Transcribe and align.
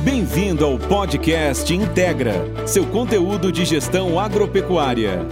Bem-vindo 0.00 0.64
ao 0.64 0.78
podcast 0.78 1.74
Integra, 1.74 2.32
seu 2.66 2.86
conteúdo 2.86 3.50
de 3.50 3.64
gestão 3.64 4.18
agropecuária. 4.18 5.26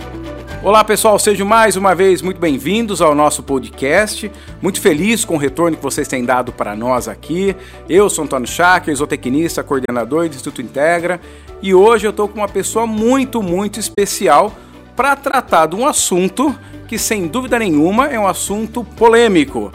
Olá 0.61 0.83
pessoal, 0.83 1.21
sejam 1.21 1.47
mais 1.47 1.77
uma 1.77 1.95
vez 1.95 2.21
muito 2.21 2.41
bem-vindos 2.41 3.01
ao 3.01 3.15
nosso 3.15 3.45
podcast. 3.45 4.31
Muito 4.61 4.81
feliz 4.81 5.25
com 5.25 5.37
o 5.37 5.39
retorno 5.39 5.77
que 5.77 5.83
vocês 5.83 6.09
têm 6.09 6.25
dado 6.25 6.53
para 6.53 6.75
nós 6.75 7.07
aqui. 7.07 7.55
Eu 7.89 8.11
sou 8.11 8.25
Antônio 8.25 8.49
Schacker, 8.49 8.95
zootecnista, 8.97 9.63
coordenador 9.63 10.29
do 10.29 10.35
Instituto 10.35 10.61
Integra, 10.61 11.21
e 11.63 11.73
hoje 11.73 12.09
eu 12.09 12.11
estou 12.11 12.29
com 12.29 12.41
uma 12.41 12.49
pessoa 12.49 12.89
muito, 12.89 13.41
muito 13.41 13.79
especial 13.79 14.53
para 14.97 15.15
tratar 15.15 15.67
de 15.67 15.77
um 15.77 15.87
assunto 15.87 16.53
que, 16.89 16.99
sem 16.99 17.29
dúvida 17.29 17.57
nenhuma, 17.57 18.09
é 18.09 18.19
um 18.19 18.27
assunto 18.27 18.83
polêmico. 18.83 19.73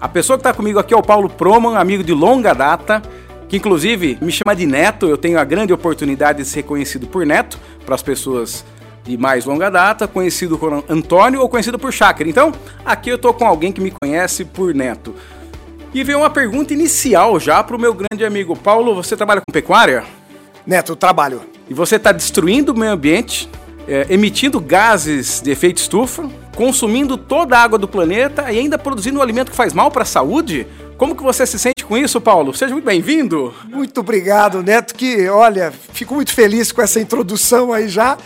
A 0.00 0.08
pessoa 0.08 0.36
que 0.36 0.40
está 0.40 0.52
comigo 0.52 0.78
aqui 0.78 0.92
é 0.92 0.96
o 0.96 1.02
Paulo 1.02 1.28
Proman, 1.28 1.78
amigo 1.78 2.02
de 2.02 2.12
longa 2.12 2.52
data, 2.52 3.00
que 3.52 3.58
inclusive 3.58 4.16
me 4.22 4.32
chama 4.32 4.56
de 4.56 4.64
Neto. 4.64 5.06
Eu 5.06 5.18
tenho 5.18 5.38
a 5.38 5.44
grande 5.44 5.74
oportunidade 5.74 6.38
de 6.38 6.48
ser 6.48 6.62
conhecido 6.62 7.06
por 7.06 7.26
Neto 7.26 7.60
para 7.84 7.94
as 7.94 8.02
pessoas 8.02 8.64
de 9.04 9.18
mais 9.18 9.44
longa 9.44 9.68
data, 9.68 10.08
conhecido 10.08 10.56
por 10.56 10.82
Antônio 10.88 11.38
ou 11.38 11.50
conhecido 11.50 11.78
por 11.78 11.92
Chácara. 11.92 12.30
Então, 12.30 12.50
aqui 12.82 13.10
eu 13.10 13.16
estou 13.16 13.34
com 13.34 13.44
alguém 13.44 13.70
que 13.70 13.78
me 13.78 13.92
conhece 14.02 14.46
por 14.46 14.74
Neto. 14.74 15.14
E 15.92 16.02
veio 16.02 16.20
uma 16.20 16.30
pergunta 16.30 16.72
inicial 16.72 17.38
já 17.38 17.62
para 17.62 17.76
o 17.76 17.78
meu 17.78 17.92
grande 17.92 18.24
amigo 18.24 18.56
Paulo. 18.56 18.94
Você 18.94 19.18
trabalha 19.18 19.42
com 19.46 19.52
pecuária? 19.52 20.02
Neto, 20.66 20.96
trabalho. 20.96 21.42
E 21.68 21.74
você 21.74 21.96
está 21.96 22.10
destruindo 22.10 22.72
o 22.72 22.78
meio 22.78 22.92
ambiente, 22.92 23.50
é, 23.86 24.06
emitindo 24.08 24.58
gases 24.60 25.42
de 25.42 25.50
efeito 25.50 25.76
estufa, 25.76 26.26
consumindo 26.56 27.18
toda 27.18 27.58
a 27.58 27.62
água 27.62 27.78
do 27.78 27.86
planeta 27.86 28.50
e 28.50 28.58
ainda 28.58 28.78
produzindo 28.78 29.18
um 29.18 29.22
alimento 29.22 29.50
que 29.50 29.56
faz 29.58 29.74
mal 29.74 29.90
para 29.90 30.04
a 30.04 30.06
saúde? 30.06 30.66
Como 30.96 31.14
que 31.14 31.22
você 31.22 31.44
se 31.44 31.58
sente 31.58 31.81
com 31.92 31.98
isso, 31.98 32.18
Paulo? 32.22 32.54
Seja 32.54 32.72
muito 32.72 32.86
bem-vindo. 32.86 33.54
Muito 33.66 34.00
obrigado, 34.00 34.62
Neto, 34.62 34.94
que, 34.94 35.28
olha, 35.28 35.70
fico 35.92 36.14
muito 36.14 36.32
feliz 36.32 36.72
com 36.72 36.80
essa 36.80 36.98
introdução 36.98 37.70
aí 37.70 37.86
já 37.86 38.16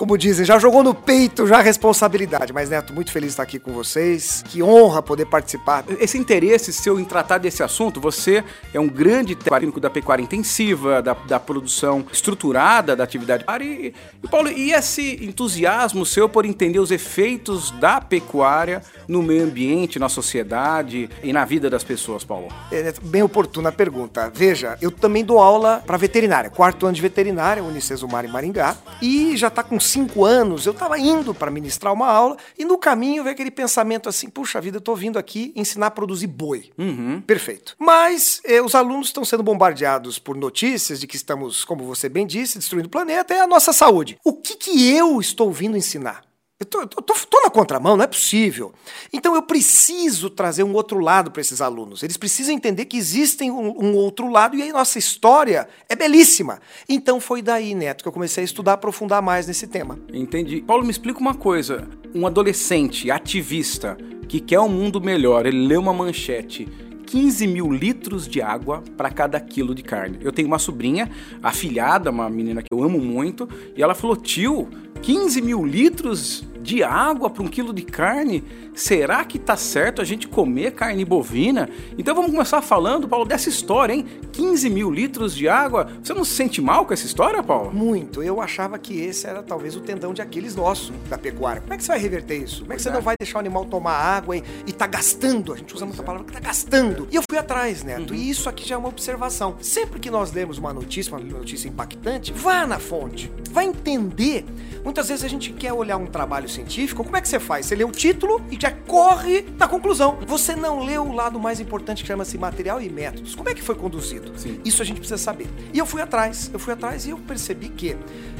como 0.00 0.16
dizem, 0.16 0.46
já 0.46 0.58
jogou 0.58 0.82
no 0.82 0.94
peito 0.94 1.46
já 1.46 1.58
a 1.58 1.60
responsabilidade. 1.60 2.54
Mas, 2.54 2.70
Neto, 2.70 2.90
muito 2.90 3.12
feliz 3.12 3.26
de 3.26 3.32
estar 3.34 3.42
aqui 3.42 3.58
com 3.58 3.70
vocês. 3.70 4.42
Que 4.48 4.62
honra 4.62 5.02
poder 5.02 5.26
participar. 5.26 5.84
Esse 6.00 6.16
interesse 6.16 6.72
seu 6.72 6.98
em 6.98 7.04
tratar 7.04 7.36
desse 7.36 7.62
assunto, 7.62 8.00
você 8.00 8.42
é 8.72 8.80
um 8.80 8.88
grande 8.88 9.34
técnico 9.34 9.78
da 9.78 9.90
pecuária 9.90 10.22
intensiva, 10.22 11.02
da, 11.02 11.12
da 11.12 11.38
produção 11.38 12.06
estruturada 12.10 12.96
da 12.96 13.04
atividade. 13.04 13.44
E, 13.60 13.92
e, 14.24 14.28
Paulo, 14.30 14.48
e 14.48 14.72
esse 14.72 15.22
entusiasmo 15.22 16.06
seu 16.06 16.30
por 16.30 16.46
entender 16.46 16.78
os 16.78 16.90
efeitos 16.90 17.70
da 17.72 18.00
pecuária 18.00 18.80
no 19.06 19.22
meio 19.22 19.44
ambiente, 19.44 19.98
na 19.98 20.08
sociedade 20.08 21.10
e 21.22 21.30
na 21.30 21.44
vida 21.44 21.68
das 21.68 21.84
pessoas, 21.84 22.24
Paulo? 22.24 22.48
É, 22.72 22.94
bem 23.02 23.22
oportuna 23.22 23.68
a 23.68 23.72
pergunta. 23.72 24.32
Veja, 24.34 24.78
eu 24.80 24.90
também 24.90 25.26
dou 25.26 25.38
aula 25.38 25.82
para 25.86 25.98
veterinária, 25.98 26.48
quarto 26.48 26.86
ano 26.86 26.94
de 26.94 27.02
veterinária, 27.02 27.62
Unicesumar 27.62 28.24
em 28.24 28.28
Maringá, 28.28 28.74
e 29.02 29.36
já 29.36 29.48
está 29.48 29.62
com 29.62 29.78
cinco 29.90 30.24
anos, 30.24 30.66
eu 30.66 30.72
estava 30.72 30.98
indo 30.98 31.34
para 31.34 31.50
ministrar 31.50 31.92
uma 31.92 32.06
aula 32.06 32.36
e 32.58 32.64
no 32.64 32.78
caminho 32.78 33.22
veio 33.22 33.34
aquele 33.34 33.50
pensamento 33.50 34.08
assim: 34.08 34.28
puxa 34.28 34.60
vida, 34.60 34.76
eu 34.76 34.80
estou 34.80 34.96
vindo 34.96 35.18
aqui 35.18 35.52
ensinar 35.54 35.86
a 35.86 35.90
produzir 35.90 36.26
boi. 36.26 36.70
Uhum. 36.78 37.20
Perfeito. 37.20 37.74
Mas 37.78 38.40
eh, 38.44 38.62
os 38.62 38.74
alunos 38.74 39.08
estão 39.08 39.24
sendo 39.24 39.42
bombardeados 39.42 40.18
por 40.18 40.36
notícias 40.36 41.00
de 41.00 41.06
que 41.06 41.16
estamos, 41.16 41.64
como 41.64 41.84
você 41.84 42.08
bem 42.08 42.26
disse, 42.26 42.58
destruindo 42.58 42.86
o 42.86 42.90
planeta 42.90 43.34
e 43.34 43.40
a 43.40 43.46
nossa 43.46 43.72
saúde. 43.72 44.18
O 44.24 44.32
que, 44.32 44.56
que 44.56 44.90
eu 44.90 45.20
estou 45.20 45.52
vindo 45.52 45.76
ensinar? 45.76 46.29
Eu 46.60 46.66
tô, 46.66 46.86
tô, 46.86 47.00
tô, 47.00 47.14
tô, 47.14 47.40
na 47.42 47.48
contramão, 47.48 47.96
não 47.96 48.04
é 48.04 48.06
possível. 48.06 48.70
Então 49.10 49.34
eu 49.34 49.40
preciso 49.40 50.28
trazer 50.28 50.62
um 50.62 50.74
outro 50.74 50.98
lado 50.98 51.30
para 51.30 51.40
esses 51.40 51.62
alunos. 51.62 52.02
Eles 52.02 52.18
precisam 52.18 52.54
entender 52.54 52.84
que 52.84 52.98
existem 52.98 53.50
um, 53.50 53.82
um, 53.82 53.94
outro 53.94 54.30
lado 54.30 54.54
e 54.54 54.60
aí 54.60 54.70
nossa 54.70 54.98
história 54.98 55.66
é 55.88 55.96
belíssima. 55.96 56.60
Então 56.86 57.18
foi 57.18 57.40
daí, 57.40 57.74
Neto, 57.74 58.02
que 58.02 58.08
eu 58.08 58.12
comecei 58.12 58.42
a 58.42 58.44
estudar, 58.44 58.74
aprofundar 58.74 59.22
mais 59.22 59.46
nesse 59.46 59.66
tema. 59.66 59.98
Entendi. 60.12 60.60
Paulo, 60.60 60.84
me 60.84 60.90
explica 60.90 61.18
uma 61.18 61.34
coisa. 61.34 61.88
Um 62.14 62.26
adolescente 62.26 63.10
ativista 63.10 63.96
que 64.28 64.38
quer 64.38 64.60
um 64.60 64.68
mundo 64.68 65.00
melhor, 65.00 65.46
ele 65.46 65.66
lê 65.66 65.78
uma 65.78 65.94
manchete 65.94 66.68
15 67.06 67.46
mil 67.48 67.72
litros 67.72 68.28
de 68.28 68.40
água 68.40 68.84
para 68.96 69.10
cada 69.10 69.40
quilo 69.40 69.74
de 69.74 69.82
carne. 69.82 70.18
Eu 70.20 70.30
tenho 70.30 70.46
uma 70.46 70.60
sobrinha, 70.60 71.10
afilhada, 71.42 72.10
uma 72.10 72.30
menina 72.30 72.62
que 72.62 72.68
eu 72.70 72.84
amo 72.84 73.00
muito, 73.00 73.48
e 73.74 73.82
ela 73.82 73.96
falou: 73.96 74.14
tio, 74.14 74.68
15 75.02 75.42
mil 75.42 75.64
litros 75.64 76.44
de 76.62 76.82
água 76.82 77.30
para 77.30 77.42
um 77.42 77.48
quilo 77.48 77.72
de 77.72 77.82
carne? 77.82 78.44
Será 78.74 79.24
que 79.24 79.38
tá 79.38 79.56
certo 79.56 80.00
a 80.00 80.04
gente 80.04 80.28
comer 80.28 80.72
carne 80.72 81.04
bovina? 81.04 81.68
Então 81.98 82.14
vamos 82.14 82.30
começar 82.30 82.62
falando, 82.62 83.08
Paulo, 83.08 83.24
dessa 83.24 83.48
história, 83.48 83.92
hein? 83.92 84.06
15 84.32 84.70
mil 84.70 84.90
litros 84.90 85.34
de 85.34 85.48
água. 85.48 85.90
Você 86.02 86.14
não 86.14 86.24
se 86.24 86.32
sente 86.32 86.60
mal 86.60 86.86
com 86.86 86.94
essa 86.94 87.04
história, 87.04 87.42
Paulo? 87.42 87.72
Muito. 87.72 88.22
Eu 88.22 88.40
achava 88.40 88.78
que 88.78 88.98
esse 89.00 89.26
era 89.26 89.42
talvez 89.42 89.76
o 89.76 89.80
tendão 89.80 90.14
de 90.14 90.22
Aquiles 90.22 90.54
nosso 90.54 90.92
da 91.08 91.18
pecuária. 91.18 91.60
Como 91.60 91.74
é 91.74 91.76
que 91.76 91.82
você 91.84 91.88
vai 91.88 91.98
reverter 91.98 92.36
isso? 92.36 92.60
Como 92.62 92.72
é 92.72 92.76
que 92.76 92.82
você 92.82 92.90
não 92.90 93.00
vai 93.00 93.14
deixar 93.18 93.38
o 93.38 93.40
animal 93.40 93.64
tomar 93.64 93.92
água 93.92 94.36
e, 94.36 94.44
e 94.66 94.72
tá 94.72 94.86
gastando? 94.86 95.52
A 95.52 95.56
gente 95.56 95.74
usa 95.74 95.84
muita 95.84 96.02
palavra 96.02 96.26
que 96.26 96.32
tá 96.32 96.40
gastando. 96.40 97.08
E 97.10 97.16
eu 97.16 97.22
fui 97.28 97.38
atrás, 97.38 97.82
Neto. 97.82 98.12
Uhum. 98.12 98.18
E 98.18 98.30
isso 98.30 98.48
aqui 98.48 98.66
já 98.66 98.76
é 98.76 98.78
uma 98.78 98.88
observação. 98.88 99.56
Sempre 99.60 99.98
que 99.98 100.10
nós 100.10 100.32
lemos 100.32 100.58
uma 100.58 100.72
notícia, 100.72 101.14
uma 101.14 101.20
notícia 101.20 101.68
impactante, 101.68 102.32
vá 102.32 102.66
na 102.66 102.78
fonte. 102.78 103.30
Vai 103.50 103.66
entender. 103.66 104.44
Muitas 104.84 105.08
vezes 105.08 105.24
a 105.24 105.28
gente 105.28 105.52
quer 105.52 105.72
olhar 105.72 105.96
um 105.96 106.06
trabalho 106.06 106.48
científico, 106.48 107.04
como 107.04 107.16
é 107.16 107.20
que 107.20 107.28
você 107.28 107.38
faz? 107.38 107.66
Você 107.66 107.74
lê 107.74 107.84
o 107.84 107.90
título 107.90 108.40
e 108.50 108.58
já 108.58 108.70
corre 108.70 109.42
da 109.42 109.68
conclusão. 109.68 110.18
Você 110.26 110.56
não 110.56 110.84
lê 110.84 110.96
o 110.96 111.12
lado 111.12 111.38
mais 111.38 111.60
importante 111.60 112.02
que 112.02 112.08
chama-se 112.08 112.38
material 112.38 112.80
e 112.80 112.88
métodos. 112.88 113.34
Como 113.34 113.48
é 113.48 113.54
que 113.54 113.62
foi 113.62 113.74
conduzido? 113.74 114.32
Sim. 114.38 114.60
Isso 114.64 114.80
a 114.80 114.84
gente 114.84 114.98
precisa 114.98 115.18
saber. 115.18 115.48
E 115.74 115.78
eu 115.78 115.84
fui 115.84 116.00
atrás, 116.00 116.50
eu 116.52 116.58
fui 116.58 116.72
atrás 116.72 117.06
e 117.06 117.10
eu 117.10 117.18
percebi 117.18 117.68
que 117.68 117.96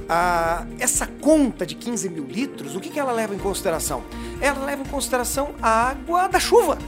ah, 0.09 0.65
essa 0.79 1.07
conta 1.07 1.67
de 1.67 1.75
15 1.75 2.09
mil 2.09 2.25
litros, 2.25 2.75
o 2.75 2.81
que, 2.81 2.89
que 2.89 2.99
ela 2.99 3.13
leva 3.13 3.35
em 3.35 3.39
consideração? 3.39 4.03
Ela 4.41 4.65
leva 4.65 4.83
em 4.83 4.87
consideração 4.87 5.55
a 5.61 5.91
água 5.91 6.27
da 6.29 6.41
chuva. 6.41 6.79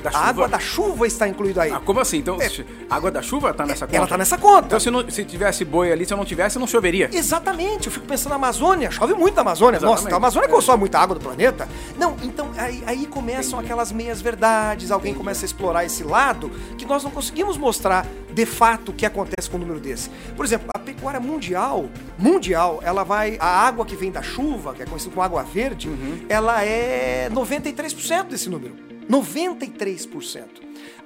Da 0.00 0.10
a 0.10 0.28
água 0.28 0.48
da 0.48 0.58
chuva 0.58 1.06
está 1.06 1.28
incluído 1.28 1.60
aí. 1.60 1.70
Ah, 1.70 1.80
como 1.84 2.00
assim? 2.00 2.18
Então, 2.18 2.40
É. 2.40 2.48
a 2.88 2.96
água 2.96 3.10
da 3.10 3.22
chuva 3.22 3.52
tá 3.52 3.66
nessa 3.66 3.86
conta? 3.86 3.96
Ela 3.96 4.04
está 4.04 4.18
nessa 4.18 4.38
conta. 4.38 4.66
Então, 4.66 4.80
se, 4.80 4.90
não, 4.90 5.08
se 5.10 5.24
tivesse 5.24 5.64
boi 5.64 5.92
ali, 5.92 6.04
se 6.06 6.12
eu 6.12 6.16
não 6.16 6.24
tivesse, 6.24 6.58
não 6.58 6.66
choveria. 6.66 7.10
Exatamente, 7.12 7.86
eu 7.86 7.92
fico 7.92 8.06
pensando 8.06 8.30
na 8.30 8.36
Amazônia, 8.36 8.90
chove 8.90 9.14
muito 9.14 9.34
na 9.34 9.42
Amazônia. 9.42 9.78
Nossa, 9.80 9.92
Exatamente. 9.92 10.14
a 10.14 10.16
Amazônia 10.16 10.48
consome 10.48 10.78
muita 10.80 10.98
água 10.98 11.14
do 11.16 11.20
planeta. 11.20 11.68
Não, 11.98 12.16
então 12.22 12.50
aí, 12.56 12.82
aí 12.86 13.06
começam 13.06 13.58
aquelas 13.58 13.92
meias 13.92 14.20
verdades, 14.20 14.90
alguém 14.90 15.14
começa 15.14 15.44
a 15.44 15.46
explorar 15.46 15.84
esse 15.84 16.02
lado 16.02 16.50
que 16.78 16.84
nós 16.86 17.04
não 17.04 17.10
conseguimos 17.10 17.56
mostrar 17.56 18.06
de 18.32 18.46
fato 18.46 18.90
o 18.90 18.94
que 18.94 19.04
acontece 19.04 19.50
com 19.50 19.56
um 19.56 19.60
número 19.60 19.80
desse. 19.80 20.08
Por 20.36 20.44
exemplo, 20.44 20.68
a 20.74 20.78
pecuária 20.78 21.20
mundial, 21.20 21.86
mundial, 22.18 22.80
ela 22.82 23.02
vai. 23.04 23.36
A 23.40 23.66
água 23.66 23.84
que 23.84 23.96
vem 23.96 24.10
da 24.10 24.22
chuva, 24.22 24.74
que 24.74 24.82
é 24.82 24.86
conhecida 24.86 25.10
como 25.12 25.22
água 25.24 25.42
verde, 25.42 25.90
ela 26.28 26.62
é 26.64 27.28
93% 27.30 28.28
desse 28.28 28.48
número. 28.48 28.89
93%. 29.08 30.46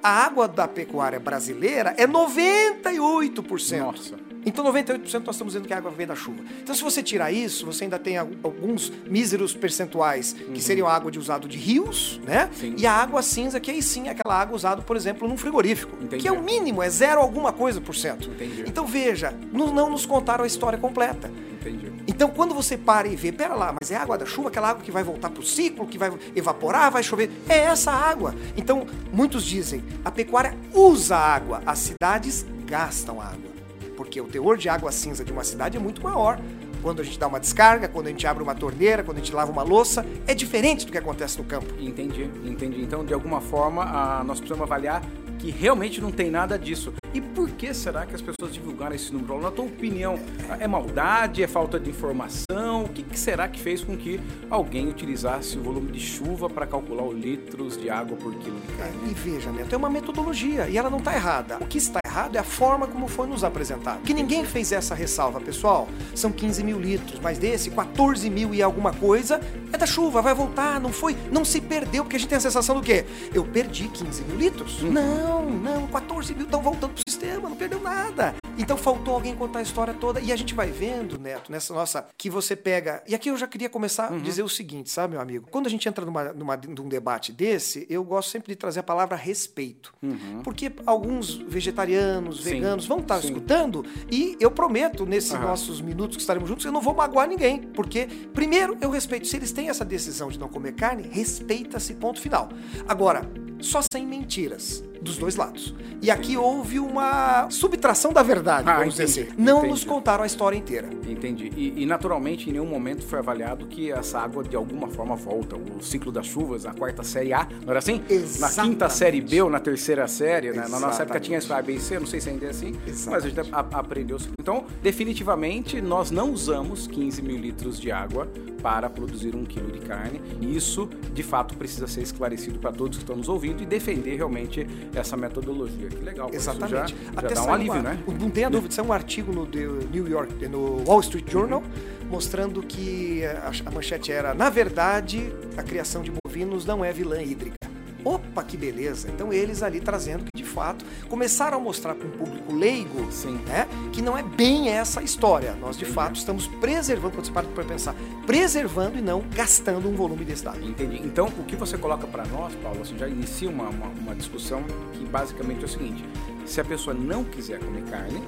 A 0.03 0.09
água 0.25 0.47
da 0.47 0.69
pecuária 0.69 1.19
brasileira 1.19 1.94
é 1.97 2.06
98%. 2.06 3.78
Nossa. 3.78 4.34
Então 4.47 4.65
98% 4.65 5.25
nós 5.25 5.34
estamos 5.34 5.53
dizendo 5.53 5.66
que 5.66 5.72
a 5.75 5.78
água 5.78 5.91
vem 5.91 6.06
da 6.06 6.15
chuva. 6.15 6.43
Então 6.62 6.75
se 6.75 6.82
você 6.82 7.03
tirar 7.03 7.32
isso, 7.32 7.65
você 7.66 7.84
ainda 7.84 7.99
tem 7.99 8.19
al- 8.19 8.28
alguns 8.43 8.93
míseros 9.06 9.55
percentuais 9.55 10.34
que 10.53 10.60
seriam 10.60 10.87
a 10.88 10.94
água 10.94 11.10
de 11.10 11.19
usado 11.19 11.49
de 11.49 11.56
rios, 11.59 12.21
né? 12.25 12.50
Sim. 12.54 12.75
E 12.78 12.87
a 12.87 12.93
água 12.93 13.22
cinza, 13.22 13.59
que 13.60 13.71
aí 13.71 13.83
sim 13.83 14.09
é 14.09 14.10
aquela 14.10 14.38
água 14.41 14.54
usada, 14.56 14.83
por 14.83 14.97
exemplo, 14.97 15.27
num 15.28 15.37
frigorífico. 15.37 15.97
Entendi. 16.03 16.22
Que 16.22 16.28
é 16.28 16.33
o 16.33 16.43
mínimo, 16.43 16.83
é 16.83 16.91
zero 16.91 17.21
alguma 17.21 17.53
coisa 17.53 17.81
por 17.81 17.94
cento. 17.94 18.28
Entendi. 18.31 18.65
Então 18.66 18.87
veja, 18.87 19.34
não, 19.53 19.72
não 19.72 19.91
nos 19.91 20.04
contaram 20.06 20.44
a 20.44 20.47
história 20.47 20.78
completa. 20.78 21.31
Entendi. 21.60 21.93
Então, 22.06 22.28
quando 22.28 22.54
você 22.54 22.77
para 22.77 23.09
e 23.09 23.16
vê, 23.16 23.33
pera 23.33 23.54
lá, 23.54 23.75
mas 23.81 23.91
é 23.91 23.97
água 23.97 24.19
da 24.19 24.27
chuva, 24.27 24.49
aquela 24.50 24.69
água 24.69 24.83
que 24.83 24.91
vai 24.93 25.03
voltar 25.03 25.31
para 25.31 25.41
o 25.41 25.44
ciclo, 25.44 25.87
que 25.87 25.97
vai 25.97 26.12
evaporar, 26.37 26.91
vai 26.93 27.03
chover, 27.03 27.31
é 27.49 27.60
essa 27.60 27.91
água. 27.91 28.34
Então, 28.54 28.87
muitos 29.10 29.43
dizem, 29.47 29.83
a 30.04 30.10
pecuária 30.10 30.54
usa 30.75 31.16
água, 31.16 31.62
as 31.65 31.78
cidades 31.78 32.44
gastam 32.66 33.19
água. 33.19 33.53
Porque 33.96 34.20
o 34.20 34.24
teor 34.24 34.56
de 34.56 34.68
água 34.68 34.91
cinza 34.92 35.24
de 35.24 35.32
uma 35.32 35.44
cidade 35.44 35.76
é 35.76 35.80
muito 35.80 36.02
maior. 36.02 36.38
Quando 36.82 37.00
a 37.00 37.04
gente 37.04 37.18
dá 37.18 37.26
uma 37.26 37.41
descarga, 37.41 37.88
quando 37.88 38.08
a 38.08 38.10
gente 38.10 38.26
abre 38.26 38.42
uma 38.42 38.54
torneira, 38.54 39.02
quando 39.02 39.16
a 39.16 39.20
gente 39.20 39.32
lava 39.32 39.50
uma 39.50 39.62
louça, 39.62 40.04
é 40.26 40.34
diferente 40.34 40.84
do 40.84 40.92
que 40.92 40.98
acontece 40.98 41.38
no 41.38 41.44
campo. 41.44 41.72
Entendi, 41.80 42.30
entendi. 42.44 42.82
Então, 42.82 43.04
de 43.04 43.14
alguma 43.14 43.41
forma, 43.41 43.84
ah, 43.84 44.22
nós 44.24 44.38
precisamos 44.38 44.64
avaliar 44.64 45.02
que 45.44 45.50
realmente 45.50 46.00
não 46.00 46.10
tem 46.10 46.30
nada 46.30 46.58
disso. 46.58 46.94
E 47.12 47.20
por 47.20 47.50
que 47.50 47.74
será 47.74 48.06
que 48.06 48.14
as 48.14 48.22
pessoas 48.22 48.52
divulgaram 48.52 48.94
esse 48.94 49.12
número? 49.12 49.38
Na 49.41 49.50
tua 49.50 49.66
opinião, 49.66 50.18
é 50.58 50.66
maldade? 50.66 51.42
É 51.42 51.46
falta 51.46 51.78
de 51.78 51.91
informação? 51.91 52.84
O 52.84 52.88
que, 52.88 53.02
que 53.02 53.18
será 53.18 53.46
que 53.46 53.60
fez 53.60 53.84
com 53.84 53.94
que 53.94 54.18
alguém 54.48 54.88
utilizasse 54.88 55.58
o 55.58 55.62
volume 55.62 55.92
de 55.92 56.00
chuva 56.00 56.48
para 56.48 56.66
calcular 56.66 57.04
os 57.04 57.14
litros 57.14 57.76
de 57.76 57.91
água 57.91 58.16
por 58.16 58.34
quilo 58.36 58.58
de 58.58 58.72
carne? 58.72 59.10
E 59.10 59.14
veja, 59.14 59.52
Neto, 59.52 59.74
é 59.74 59.76
uma 59.76 59.91
metodologia 59.91 60.66
e 60.66 60.78
ela 60.78 60.88
não 60.88 60.98
está 60.98 61.14
errada. 61.14 61.58
O 61.60 61.66
que 61.66 61.76
está 61.76 62.00
errado 62.06 62.36
é 62.36 62.38
a 62.38 62.44
forma 62.44 62.86
como 62.86 63.06
foi 63.06 63.26
nos 63.26 63.44
apresentado. 63.44 64.00
Que 64.00 64.14
ninguém 64.14 64.46
fez 64.46 64.72
essa 64.72 64.94
ressalva, 64.94 65.41
pessoal. 65.41 65.88
São 66.14 66.32
15 66.32 66.64
mil 66.64 66.80
litros, 66.80 67.20
mas 67.20 67.36
desse, 67.36 67.70
14 67.70 68.30
mil 68.30 68.54
e 68.54 68.62
alguma 68.62 68.94
coisa 68.94 69.41
é 69.74 69.78
da 69.78 69.86
chuva, 69.86 70.22
vai 70.22 70.34
voltar, 70.34 70.80
não 70.80 70.92
foi, 70.92 71.16
não 71.30 71.44
se 71.44 71.60
perdeu, 71.60 72.04
porque 72.04 72.16
a 72.16 72.18
gente 72.18 72.28
tem 72.28 72.38
a 72.38 72.41
sensação 72.41 72.76
do 72.76 72.82
quê? 72.82 73.04
Eu 73.32 73.44
perdi 73.44 73.88
15 73.88 74.22
mil 74.22 74.36
litros? 74.36 74.82
Não, 74.82 75.50
não, 75.50 75.86
14 75.88 76.34
mil 76.34 76.44
estão 76.44 76.62
voltando 76.62 76.92
pro 76.92 77.03
sistema, 77.09 77.48
não 77.48 77.56
perdeu 77.56 77.80
nada. 77.80 78.34
Então 78.59 78.77
faltou 78.77 79.15
alguém 79.15 79.34
contar 79.34 79.59
a 79.59 79.62
história 79.62 79.95
toda. 79.95 80.21
E 80.21 80.33
a 80.33 80.36
gente 80.36 80.54
vai 80.54 80.71
vendo, 80.71 81.18
Neto, 81.18 81.51
nessa 81.51 81.74
nossa. 81.74 82.06
Que 82.16 82.30
você 82.30 82.54
pega. 82.54 83.03
E 83.06 83.15
aqui 83.15 83.28
eu 83.28 83.36
já 83.36 83.47
queria 83.47 83.68
começar 83.68 84.12
a 84.12 84.18
dizer 84.18 84.42
o 84.42 84.48
seguinte, 84.48 84.91
sabe, 84.91 85.12
meu 85.12 85.21
amigo? 85.21 85.48
Quando 85.51 85.66
a 85.66 85.71
gente 85.71 85.89
entra 85.89 86.04
numa, 86.04 86.33
numa, 86.33 86.56
num 86.56 86.89
debate 86.89 87.33
desse, 87.33 87.86
eu 87.91 88.04
gosto 88.04 88.30
sempre 88.30 88.53
de 88.53 88.56
trazer 88.56 88.80
a 88.80 88.83
palavra 88.83 89.16
respeito. 89.16 89.95
Porque 90.42 90.72
alguns 90.86 91.34
vegetarianos, 91.34 92.42
Sim. 92.42 92.51
veganos 92.51 92.86
vão 92.86 92.98
estar 93.01 93.21
Sim. 93.21 93.28
escutando 93.28 93.84
e 94.10 94.36
eu 94.41 94.51
prometo, 94.51 95.04
nesses 95.04 95.33
Aham. 95.33 95.47
nossos 95.48 95.80
minutos 95.80 96.16
que 96.16 96.22
estaremos 96.22 96.48
juntos, 96.48 96.65
eu 96.65 96.72
não 96.72 96.80
vou 96.80 96.95
magoar 96.95 97.28
ninguém. 97.28 97.62
Porque, 97.62 98.06
primeiro, 98.33 98.77
eu 98.80 98.91
respeito. 98.91 99.27
Se 99.27 99.36
eles 99.36 99.53
têm 99.53 99.68
essa 99.68 99.84
decisão 99.84 100.28
de 100.28 100.39
não 100.39 100.48
comer 100.48 100.74
carne, 100.74 101.09
respeita-se, 101.10 101.95
ponto 101.95 102.21
final. 102.21 102.48
Agora, 102.86 103.22
só 103.65 103.81
sem 103.93 104.07
mentiras. 104.07 104.83
Dos 105.01 105.19
dois 105.19 105.37
lados. 105.37 105.75
E 106.01 106.11
aqui 106.11 106.34
houve 106.34 106.78
uma 106.78 107.51
subtração 107.51 108.11
da 108.11 108.22
verdade, 108.22 108.66
Ah, 108.66 108.78
vamos 108.78 108.95
entendi, 108.95 109.07
dizer 109.07 109.22
assim. 109.28 109.33
Não 109.37 109.59
entendi. 109.59 109.71
nos 109.72 109.84
contaram 109.84 110.22
a 110.25 110.27
história 110.27 110.57
inteira. 110.57 110.89
Entendi. 111.07 111.53
E, 111.55 111.83
e, 111.83 111.84
naturalmente, 111.87 112.49
em 112.49 112.53
nenhum 112.55 112.65
momento 112.65 113.03
foi 113.05 113.19
avaliado 113.19 113.66
que 113.66 113.93
essa 113.93 114.19
água 114.19 114.43
de 114.43 114.57
alguma 114.57 114.89
forma 114.89 115.15
volta. 115.15 115.57
O 115.57 115.83
ciclo 115.83 116.11
das 116.11 116.27
chuvas, 116.27 116.65
a 116.65 116.72
quarta 116.72 117.03
série 117.03 117.34
A, 117.34 117.47
não 117.63 117.71
era 117.71 117.81
assim? 117.81 117.99
Na 118.09 118.15
Exatamente. 118.15 118.71
quinta 118.72 118.89
série 118.89 119.21
B 119.21 119.43
ou 119.43 119.51
na 119.51 119.61
terceira 119.61 120.09
série, 120.09 120.53
né? 120.53 120.63
Na 120.69 120.81
nossa 120.81 121.03
época 121.03 121.19
Exatamente. 121.19 121.25
tinha 121.27 121.39
isso 121.39 121.53
A, 121.53 121.61
B 121.61 121.75
e 121.75 121.81
C, 121.81 121.99
não 121.99 122.07
sei 122.07 122.21
se 122.21 122.31
ainda 122.31 122.47
é 122.47 122.51
assim, 122.51 122.72
mas 122.87 123.07
a 123.25 123.28
gente 123.28 123.39
Exatamente. 123.41 123.75
aprendeu. 123.75 124.16
Então, 124.41 124.65
definitivamente, 124.83 125.83
nós 125.83 126.11
não 126.11 126.31
usamos 126.33 126.87
15 126.87 127.21
mil 127.21 127.37
litros 127.37 127.78
de 127.78 127.91
água 127.93 128.27
para 128.65 128.89
produzir 128.89 129.37
um 129.37 129.45
quilo 129.45 129.71
de 129.71 129.81
carne. 129.81 130.22
E 130.41 130.57
isso, 130.57 130.89
de 131.13 131.22
fato, 131.22 131.55
precisa 131.55 131.87
ser 131.87 132.01
esclarecido 132.01 132.59
para 132.59 132.72
todos 132.72 132.97
que 132.97 133.03
estão 133.05 133.15
nos 133.15 133.28
ouvindo 133.28 133.63
e 133.63 133.66
defender 133.66 134.16
realmente 134.16 134.66
essa 134.95 135.19
metodologia. 135.19 135.89
Que 135.91 136.03
legal. 136.03 136.31
Exatamente. 136.33 136.97
Já, 137.15 137.21
já 137.28 137.34
dá 137.34 137.43
um 137.45 137.53
alívio, 137.53 137.75
uma- 137.75 137.83
né? 137.83 137.99
Não 138.19 138.31
tenha 138.31 138.49
dúvida, 138.49 138.72
saiu 138.72 138.89
um 138.89 138.93
artigo 138.95 139.31
no 139.34 139.45
The 139.47 139.66
New 139.93 140.09
York, 140.09 140.49
no 140.49 140.83
Wall 140.89 141.01
Street 141.01 141.31
Journal, 141.31 141.61
Uhum. 141.61 142.09
mostrando 142.11 142.63
que 142.63 143.22
a, 143.27 143.53
a 143.66 143.71
manchete 143.71 144.11
era, 144.11 144.33
na 144.33 144.49
verdade, 144.49 145.31
a 145.59 145.63
criação 145.63 146.01
de 146.03 146.11
bovinos 146.25 146.65
não 146.65 146.83
é 146.83 146.91
vilã 146.91 147.21
hídrica. 147.22 147.57
Opa, 148.04 148.42
que 148.42 148.56
beleza! 148.56 149.09
Então 149.09 149.33
eles 149.33 149.62
ali 149.62 149.80
trazendo 149.80 150.24
que 150.24 150.42
de 150.42 150.45
fato 150.45 150.84
começaram 151.09 151.59
a 151.59 151.60
mostrar 151.60 151.95
para 151.95 152.06
um 152.06 152.10
público 152.10 152.53
leigo, 152.53 153.10
Sim. 153.10 153.39
né, 153.47 153.66
que 153.92 154.03
não 154.03 154.16
é 154.16 154.22
bem 154.22 154.68
essa 154.68 155.01
a 155.01 155.03
história. 155.03 155.54
Nós 155.54 155.77
de 155.77 155.84
fato 155.84 156.16
estamos 156.16 156.47
preservando, 156.47 157.15
quando 157.15 157.27
você 157.27 157.33
para 157.33 157.47
para 157.47 157.65
pensar, 157.65 157.95
preservando 158.27 158.98
e 158.98 159.03
não 159.03 159.22
gastando 159.34 159.89
um 159.89 159.95
volume 159.95 160.24
desse 160.24 160.45
dado. 160.45 160.62
Entendi. 160.62 161.01
Então, 161.04 161.27
o 161.39 161.45
que 161.45 161.56
você 161.56 161.78
coloca 161.78 162.06
para 162.06 162.24
nós, 162.27 162.54
Paulo, 162.56 162.83
assim, 162.83 162.98
já 162.98 163.09
inicia 163.09 163.48
uma, 163.48 163.68
uma, 163.68 163.86
uma 163.86 164.15
discussão 164.15 164.62
que 164.92 165.04
basicamente 165.06 165.62
é 165.62 165.65
o 165.65 165.68
seguinte: 165.68 166.04
se 166.45 166.60
a 166.60 166.65
pessoa 166.65 166.95
não 166.95 167.24
quiser 167.24 167.59
comer 167.59 167.83
carne, 167.84 168.22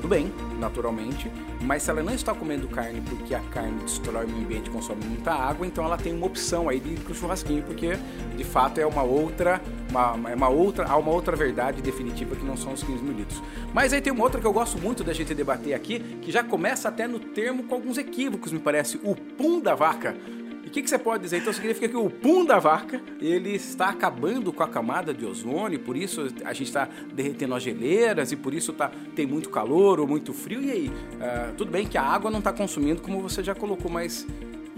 tudo 0.00 0.08
bem, 0.08 0.32
naturalmente, 0.58 1.30
mas 1.60 1.82
se 1.82 1.90
ela 1.90 2.02
não 2.02 2.14
está 2.14 2.34
comendo 2.34 2.66
carne 2.68 3.02
porque 3.02 3.34
a 3.34 3.40
carne 3.40 3.82
destrói 3.82 4.24
o 4.24 4.28
meio 4.28 4.44
ambiente, 4.44 4.70
consome 4.70 5.04
muita 5.04 5.30
água, 5.30 5.66
então 5.66 5.84
ela 5.84 5.98
tem 5.98 6.14
uma 6.14 6.26
opção 6.26 6.70
aí 6.70 6.80
de 6.80 6.94
ir 6.94 7.00
pro 7.00 7.14
churrasquinho, 7.14 7.62
porque 7.62 7.98
de 8.34 8.44
fato 8.44 8.78
é 8.78 8.86
uma 8.86 9.02
outra, 9.02 9.60
uma, 9.90 10.30
é 10.30 10.34
uma 10.34 10.48
outra, 10.48 10.86
há 10.86 10.96
uma 10.96 11.12
outra 11.12 11.36
verdade 11.36 11.82
definitiva 11.82 12.34
que 12.34 12.44
não 12.44 12.56
são 12.56 12.72
os 12.72 12.82
15 12.82 13.02
mil 13.02 13.12
litros. 13.12 13.42
Mas 13.74 13.92
aí 13.92 14.00
tem 14.00 14.10
uma 14.10 14.24
outra 14.24 14.40
que 14.40 14.46
eu 14.46 14.52
gosto 14.54 14.78
muito 14.78 15.04
da 15.04 15.12
gente 15.12 15.34
debater 15.34 15.74
aqui, 15.74 16.00
que 16.22 16.32
já 16.32 16.42
começa 16.42 16.88
até 16.88 17.06
no 17.06 17.20
termo 17.20 17.64
com 17.64 17.74
alguns 17.74 17.98
equívocos, 17.98 18.52
me 18.52 18.58
parece, 18.58 18.98
o 19.04 19.14
pum 19.14 19.60
da 19.60 19.74
vaca. 19.74 20.16
O 20.70 20.72
que, 20.72 20.82
que 20.82 20.88
você 20.88 21.00
pode 21.00 21.24
dizer? 21.24 21.38
Então 21.38 21.52
significa 21.52 21.88
que 21.88 21.96
o 21.96 22.08
pum 22.08 22.44
da 22.44 22.60
vaca 22.60 23.02
ele 23.20 23.56
está 23.56 23.88
acabando 23.88 24.52
com 24.52 24.62
a 24.62 24.68
camada 24.68 25.12
de 25.12 25.26
ozônio, 25.26 25.80
por 25.80 25.96
isso 25.96 26.28
a 26.44 26.52
gente 26.52 26.68
está 26.68 26.88
derretendo 27.12 27.56
as 27.56 27.62
geleiras 27.64 28.30
e 28.30 28.36
por 28.36 28.54
isso 28.54 28.72
tá, 28.72 28.88
tem 29.16 29.26
muito 29.26 29.50
calor 29.50 29.98
ou 29.98 30.06
muito 30.06 30.32
frio. 30.32 30.62
E 30.62 30.70
aí? 30.70 30.92
Ah, 31.20 31.52
tudo 31.56 31.72
bem 31.72 31.88
que 31.88 31.98
a 31.98 32.02
água 32.04 32.30
não 32.30 32.38
está 32.38 32.52
consumindo, 32.52 33.02
como 33.02 33.20
você 33.20 33.42
já 33.42 33.52
colocou, 33.52 33.90
mas 33.90 34.24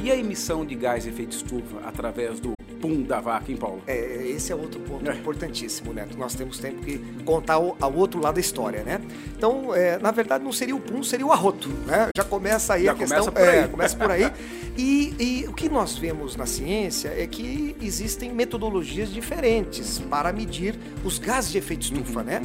e 0.02 0.10
a 0.10 0.16
emissão 0.16 0.64
de 0.64 0.74
gás 0.74 1.06
efeito 1.06 1.32
estufa 1.32 1.80
através 1.84 2.40
do 2.40 2.54
pum 2.82 3.02
da 3.02 3.20
vaca, 3.20 3.50
hein, 3.50 3.56
Paulo? 3.56 3.80
É, 3.86 4.26
esse 4.26 4.52
é 4.52 4.54
outro 4.56 4.80
ponto 4.80 5.08
É. 5.08 5.14
importantíssimo, 5.14 5.92
né? 5.94 6.06
Nós 6.18 6.34
temos 6.34 6.58
tempo 6.58 6.82
que 6.82 6.98
contar 7.24 7.58
o 7.58 7.76
ao 7.80 7.94
outro 7.94 8.20
lado 8.20 8.34
da 8.34 8.40
história, 8.40 8.82
né? 8.82 9.00
Então, 9.36 9.74
é, 9.74 9.98
na 9.98 10.10
verdade, 10.10 10.42
não 10.44 10.52
seria 10.52 10.74
o 10.76 10.80
pum, 10.80 11.02
seria 11.02 11.24
o 11.24 11.32
arroto, 11.32 11.68
né? 11.86 12.08
Já 12.16 12.24
começa 12.24 12.74
aí 12.74 12.84
Já 12.84 12.92
a 12.92 12.94
questão. 12.94 13.18
começa 13.24 13.32
por 13.32 13.48
aí. 13.48 13.58
É, 13.58 13.68
começa 13.68 13.96
por 13.96 14.10
aí. 14.10 14.32
E, 14.74 15.14
e 15.20 15.46
o 15.48 15.52
que 15.52 15.68
nós 15.68 15.98
vemos 15.98 16.34
na 16.34 16.46
ciência 16.46 17.12
é 17.14 17.26
que 17.26 17.76
existem 17.82 18.32
metodologias 18.32 19.10
diferentes 19.12 19.98
para 20.08 20.32
medir 20.32 20.78
os 21.04 21.18
gases 21.18 21.52
de 21.52 21.58
efeito 21.58 21.82
estufa, 21.82 22.20
Uhum, 22.20 22.24
né? 22.24 22.42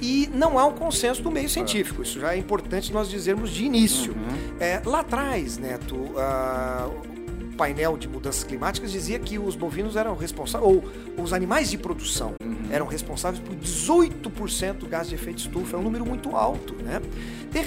E 0.00 0.26
não 0.32 0.58
há 0.58 0.64
um 0.64 0.72
consenso 0.72 1.22
do 1.22 1.30
meio 1.30 1.50
científico. 1.50 2.00
Isso 2.02 2.18
já 2.18 2.32
é 2.32 2.38
importante 2.38 2.90
nós 2.94 3.10
dizermos 3.10 3.50
de 3.50 3.64
início. 3.66 4.12
Uhum. 4.14 4.56
É, 4.58 4.80
lá 4.86 5.00
atrás, 5.00 5.58
Neto, 5.58 5.96
o 5.96 7.25
painel 7.56 7.96
de 7.96 8.08
mudanças 8.08 8.44
climáticas 8.44 8.92
dizia 8.92 9.18
que 9.18 9.38
os 9.38 9.54
bovinos 9.56 9.96
eram 9.96 10.14
responsáveis, 10.16 10.70
ou 10.72 10.84
os 11.22 11.32
animais 11.32 11.70
de 11.70 11.78
produção 11.78 12.34
eram 12.70 12.86
responsáveis 12.86 13.40
por 13.42 13.54
18% 13.54 14.74
do 14.74 14.86
gás 14.88 15.08
de 15.08 15.14
efeito 15.14 15.38
estufa. 15.38 15.76
É 15.76 15.78
um 15.78 15.82
número 15.82 16.04
muito 16.04 16.34
alto, 16.36 16.74
né? 16.82 17.00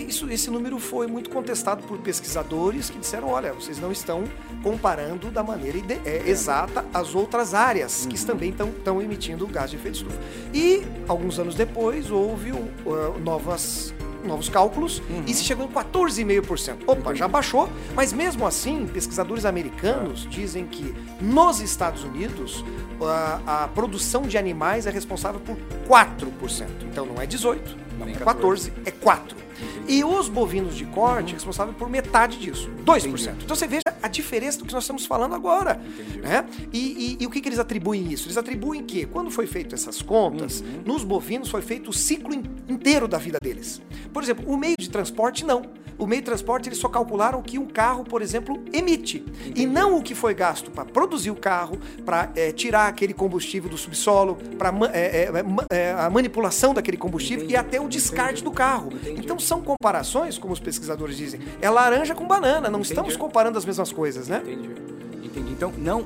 Isso, 0.08 0.30
esse 0.30 0.50
número 0.52 0.78
foi 0.78 1.08
muito 1.08 1.30
contestado 1.30 1.84
por 1.84 1.98
pesquisadores 2.00 2.90
que 2.90 3.00
disseram, 3.00 3.30
olha, 3.30 3.54
vocês 3.54 3.80
não 3.80 3.92
estão 3.92 4.24
comparando 4.62 5.32
da 5.32 5.42
maneira 5.42 5.78
ide- 5.78 6.00
é, 6.06 6.30
exata 6.30 6.86
as 6.94 7.16
outras 7.16 7.54
áreas 7.54 8.06
que 8.06 8.24
também 8.26 8.50
estão 8.52 9.02
emitindo 9.02 9.48
gás 9.48 9.72
de 9.72 9.78
efeito 9.78 9.96
estufa. 9.96 10.20
E, 10.54 10.84
alguns 11.08 11.40
anos 11.40 11.56
depois, 11.56 12.12
houve 12.12 12.52
uh, 12.52 12.60
novas 13.24 13.94
novos 14.24 14.50
cálculos 14.50 15.02
e 15.26 15.34
se 15.34 15.44
chegou 15.44 15.66
em 15.66 15.70
14,5%. 15.70 16.84
Opa, 16.88 17.14
já 17.14 17.28
baixou, 17.28 17.70
mas 17.96 18.14
mesmo 18.14 18.46
assim, 18.46 18.88
pesquisadores 18.88 19.46
americanos 19.46 20.28
dizem 20.30 20.66
que 20.66 20.94
nos 21.22 21.62
Estados 21.62 22.04
Unidos 22.04 22.64
a, 23.02 23.64
a 23.64 23.68
produção 23.70 24.24
de 24.24 24.38
animais 24.38 24.86
é 24.86 24.92
responsável 24.92 25.40
por 25.40 25.58
4%. 25.88 26.68
Então 26.84 27.06
não 27.06 27.22
é 27.22 27.26
18, 27.26 27.78
não 27.98 28.06
Nem 28.06 28.16
é 28.16 28.20
14, 28.20 28.74
é 28.86 28.92
4. 28.92 29.38
E 29.90 30.04
os 30.04 30.30
bovinos 30.30 30.76
de 30.76 30.86
corte 30.86 31.32
é 31.32 31.34
responsável 31.34 31.74
por 31.74 31.90
metade 31.90 32.38
disso, 32.38 32.70
2%. 32.86 33.06
Entendi. 33.08 33.30
Então 33.44 33.56
você 33.56 33.68
veja 33.68 33.82
a 34.02 34.08
diferença 34.08 34.60
do 34.60 34.66
que 34.66 34.74
nós 34.74 34.84
estamos 34.84 35.06
falando 35.06 35.34
agora. 35.36 35.82
Né? 36.22 36.46
E, 36.72 36.78
e- 37.20 37.24
e 37.24 37.26
o 37.26 37.30
que, 37.30 37.42
que 37.42 37.50
eles 37.50 37.60
atribuem 37.60 38.12
isso? 38.14 38.28
Eles 38.28 38.38
atribuem 38.38 38.84
que, 38.84 39.06
quando 39.08 39.32
foi 39.32 39.48
feito 39.48 39.74
essas 39.74 40.02
contas, 40.02 40.64
nos 40.86 41.04
bovinos 41.04 41.50
foi 41.50 41.62
feito 41.64 41.90
o 41.90 41.94
ciclo 41.94 42.34
in- 42.34 42.44
inteiro 42.68 43.08
da 43.08 43.18
vida 43.18 43.40
deles. 43.42 43.82
Por 44.14 44.22
exemplo, 44.24 44.46
o 44.48 44.56
meio 44.56 44.76
de 44.80 44.90
transporte, 44.90 45.44
não. 45.44 45.64
O 45.98 46.08
meio 46.08 46.22
de 46.22 46.26
transporte, 46.28 46.70
eles 46.70 46.78
só 46.80 46.88
calcularam 46.88 47.40
o 47.40 47.44
que 47.44 47.60
um 47.60 47.68
carro, 47.68 48.06
por 48.06 48.22
exemplo, 48.22 48.64
emite. 48.72 49.26
E 49.54 49.66
não 49.66 49.98
o 49.98 50.02
que 50.02 50.16
foi 50.16 50.34
gasto 50.34 50.72
para 50.72 50.86
produzir 50.86 51.30
o 51.30 51.36
carro, 51.36 51.78
para 52.06 52.30
tirar 52.56 52.88
aquele 52.88 53.14
combustível 53.14 53.70
do 53.70 53.78
subsolo, 53.78 54.38
para 54.58 54.72
a 55.98 56.10
manipulação 56.10 56.74
daquele 56.74 56.96
combustível 56.96 57.40
Entendi, 57.44 57.54
e 57.54 57.58
até 57.58 57.80
o 57.80 57.84
entendi. 57.84 57.98
descarte 57.98 58.42
do 58.44 58.52
carro. 58.52 58.94
Entendi. 58.94 59.20
Então 59.20 59.38
são 59.38 59.62
comparações, 59.82 60.38
como 60.38 60.52
os 60.52 60.60
pesquisadores 60.60 61.16
dizem, 61.16 61.40
é 61.62 61.70
laranja 61.70 62.14
com 62.14 62.28
banana, 62.28 62.70
não 62.70 62.80
Entendi. 62.80 62.90
estamos 62.90 63.16
comparando 63.16 63.58
as 63.58 63.64
mesmas 63.64 63.94
coisas, 63.94 64.28
né? 64.28 64.42
Entendi. 64.44 64.70
Entendi. 65.24 65.52
Então, 65.54 65.72
não, 65.78 66.06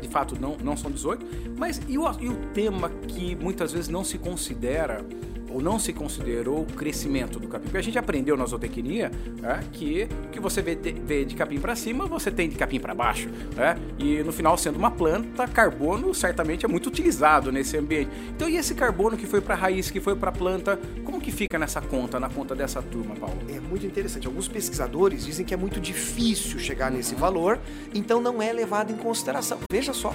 de 0.00 0.08
fato, 0.08 0.36
não, 0.40 0.56
não 0.56 0.76
são 0.76 0.90
18, 0.90 1.24
mas 1.56 1.80
e 1.86 1.96
o, 1.96 2.10
e 2.20 2.28
o 2.28 2.34
tema 2.52 2.90
que 3.06 3.36
muitas 3.36 3.70
vezes 3.70 3.88
não 3.88 4.02
se 4.02 4.18
considera 4.18 5.06
ou 5.52 5.60
não 5.60 5.78
se 5.78 5.92
considerou 5.92 6.62
o 6.62 6.66
crescimento 6.66 7.38
do 7.38 7.48
capim? 7.48 7.64
Porque 7.64 7.78
a 7.78 7.82
gente 7.82 7.98
aprendeu 7.98 8.36
na 8.36 8.46
zootecnia 8.46 9.10
né, 9.40 9.60
que 9.72 10.08
o 10.26 10.28
que 10.30 10.40
você 10.40 10.62
vê 10.62 10.74
de, 10.74 10.92
vê 10.92 11.24
de 11.24 11.34
capim 11.34 11.58
para 11.58 11.74
cima, 11.74 12.06
você 12.06 12.30
tem 12.30 12.48
de 12.48 12.56
capim 12.56 12.78
para 12.78 12.94
baixo. 12.94 13.28
Né? 13.56 13.76
E 13.98 14.22
no 14.22 14.32
final, 14.32 14.56
sendo 14.56 14.78
uma 14.78 14.90
planta, 14.90 15.46
carbono 15.48 16.14
certamente 16.14 16.64
é 16.64 16.68
muito 16.68 16.86
utilizado 16.86 17.50
nesse 17.50 17.76
ambiente. 17.76 18.10
Então, 18.28 18.48
e 18.48 18.56
esse 18.56 18.74
carbono 18.74 19.16
que 19.16 19.26
foi 19.26 19.40
para 19.40 19.54
a 19.54 19.58
raiz, 19.58 19.90
que 19.90 20.00
foi 20.00 20.14
para 20.14 20.30
a 20.30 20.32
planta, 20.32 20.78
como 21.04 21.20
que 21.20 21.32
fica 21.32 21.58
nessa 21.58 21.80
conta, 21.80 22.20
na 22.20 22.28
conta 22.28 22.54
dessa 22.54 22.80
turma, 22.82 23.14
Paulo? 23.14 23.38
É 23.48 23.60
muito 23.60 23.86
interessante. 23.86 24.26
Alguns 24.26 24.48
pesquisadores 24.48 25.24
dizem 25.24 25.44
que 25.44 25.54
é 25.54 25.56
muito 25.56 25.80
difícil 25.80 26.58
chegar 26.58 26.90
Uhum. 26.90 26.96
nesse 26.98 27.14
valor, 27.14 27.58
então 27.94 28.20
não 28.20 28.40
é 28.42 28.52
levado 28.52 28.92
em 28.92 28.96
consideração. 28.96 29.58
Veja 29.70 29.92
só. 29.92 30.14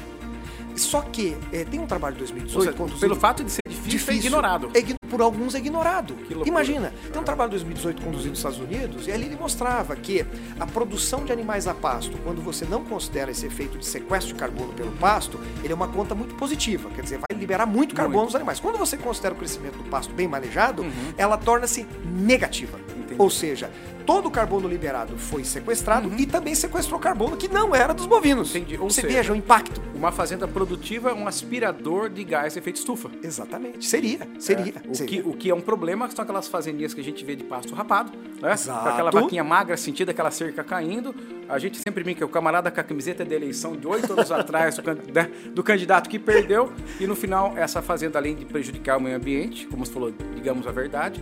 Só 0.75 1.01
que 1.01 1.35
é, 1.51 1.63
tem 1.63 1.79
um 1.79 1.87
trabalho 1.87 2.15
de 2.15 2.21
Ou 2.21 2.27
2018 2.27 2.87
seja, 2.87 2.99
pelo 2.99 3.15
fato 3.15 3.43
de 3.43 3.51
ser 3.51 3.61
difícil, 3.89 4.13
é 4.23 4.25
ignorado. 4.27 4.71
É 4.73 4.97
por 5.09 5.21
alguns 5.21 5.55
é 5.55 5.57
ignorado. 5.59 6.15
Imagina, 6.45 6.93
tem 7.11 7.21
um 7.21 7.25
trabalho 7.25 7.49
de 7.49 7.55
2018 7.57 8.01
conduzido 8.01 8.29
nos 8.31 8.39
Estados 8.39 8.59
Unidos 8.59 9.07
e 9.07 9.11
ali 9.11 9.25
ele 9.25 9.35
mostrava 9.35 9.95
que 9.95 10.25
a 10.59 10.65
produção 10.65 11.23
de 11.23 11.31
animais 11.31 11.67
a 11.67 11.73
pasto, 11.73 12.17
quando 12.23 12.41
você 12.41 12.65
não 12.65 12.83
considera 12.83 13.31
esse 13.31 13.45
efeito 13.45 13.77
de 13.77 13.85
sequestro 13.85 14.33
de 14.33 14.39
carbono 14.39 14.73
pelo 14.73 14.91
pasto, 14.93 15.39
ele 15.63 15.71
é 15.71 15.75
uma 15.75 15.87
conta 15.87 16.13
muito 16.13 16.35
positiva, 16.35 16.89
quer 16.89 17.01
dizer, 17.01 17.17
vai 17.17 17.39
liberar 17.39 17.65
muito 17.65 17.95
carbono 17.95 18.17
Muito. 18.17 18.27
nos 18.27 18.35
animais. 18.35 18.59
Quando 18.59 18.77
você 18.77 18.97
considera 18.97 19.33
o 19.33 19.37
crescimento 19.37 19.77
do 19.77 19.89
pasto 19.89 20.13
bem 20.13 20.27
manejado, 20.27 20.81
Uhum. 20.83 21.13
ela 21.17 21.37
torna-se 21.37 21.85
negativa. 22.05 22.77
Ou 23.17 23.29
seja, 23.29 23.69
todo 24.05 24.27
o 24.27 24.31
carbono 24.31 24.67
liberado 24.67 25.17
foi 25.17 25.43
sequestrado 25.43 26.11
e 26.17 26.25
também 26.25 26.55
sequestrou 26.55 26.99
carbono 26.99 27.35
que 27.37 27.47
não 27.47 27.75
era 27.75 27.93
dos 27.93 28.05
bovinos. 28.05 28.55
Entendi. 28.55 28.77
Ou 28.77 28.89
Você 28.89 29.01
seja, 29.01 29.13
veja 29.13 29.33
o 29.33 29.35
impacto. 29.35 29.81
Uma 29.95 30.11
fazenda 30.11 30.47
produtiva 30.47 31.09
é 31.09 31.13
um 31.13 31.27
aspirador 31.27 32.09
de 32.09 32.23
gás 32.23 32.53
de 32.53 32.59
efeito 32.59 32.77
estufa. 32.77 33.09
Exatamente. 33.21 33.85
Seria, 33.85 34.27
seria. 34.39 34.73
É, 34.85 34.89
o, 34.89 34.95
seria. 34.95 35.21
Que, 35.21 35.29
o 35.29 35.33
que 35.33 35.49
é 35.49 35.55
um 35.55 35.61
problema 35.61 36.09
são 36.09 36.23
aquelas 36.23 36.47
fazendinhas 36.47 36.93
que 36.93 37.01
a 37.01 37.03
gente 37.03 37.23
vê 37.25 37.35
de 37.35 37.43
pasto 37.43 37.73
rapado, 37.73 38.11
né? 38.41 38.53
Exato. 38.53 38.83
Com 38.83 38.89
aquela 38.89 39.11
vaquinha 39.11 39.43
magra, 39.43 39.75
sentindo 39.75 40.09
aquela 40.09 40.31
cerca 40.31 40.63
caindo. 40.63 41.13
A 41.49 41.59
gente 41.59 41.77
sempre 41.77 42.03
brinca, 42.03 42.25
o 42.25 42.29
camarada 42.29 42.69
com 42.69 42.79
a 42.79 42.83
camiseta 42.83 43.23
de 43.23 43.33
eleição 43.33 43.75
de 43.75 43.87
oito 43.87 44.11
anos 44.11 44.31
atrás 44.31 44.77
do, 44.77 44.83
né, 45.13 45.29
do 45.53 45.63
candidato 45.63 46.09
que 46.09 46.19
perdeu, 46.19 46.73
e 46.99 47.07
no 47.07 47.15
final 47.15 47.57
essa 47.57 47.81
fazenda, 47.81 48.19
além 48.19 48.35
de 48.35 48.45
prejudicar 48.45 48.97
o 48.97 49.01
meio 49.01 49.15
ambiente, 49.15 49.65
como 49.67 49.85
você 49.85 49.93
falou, 49.93 50.13
digamos 50.35 50.67
a 50.67 50.71
verdade, 50.71 51.21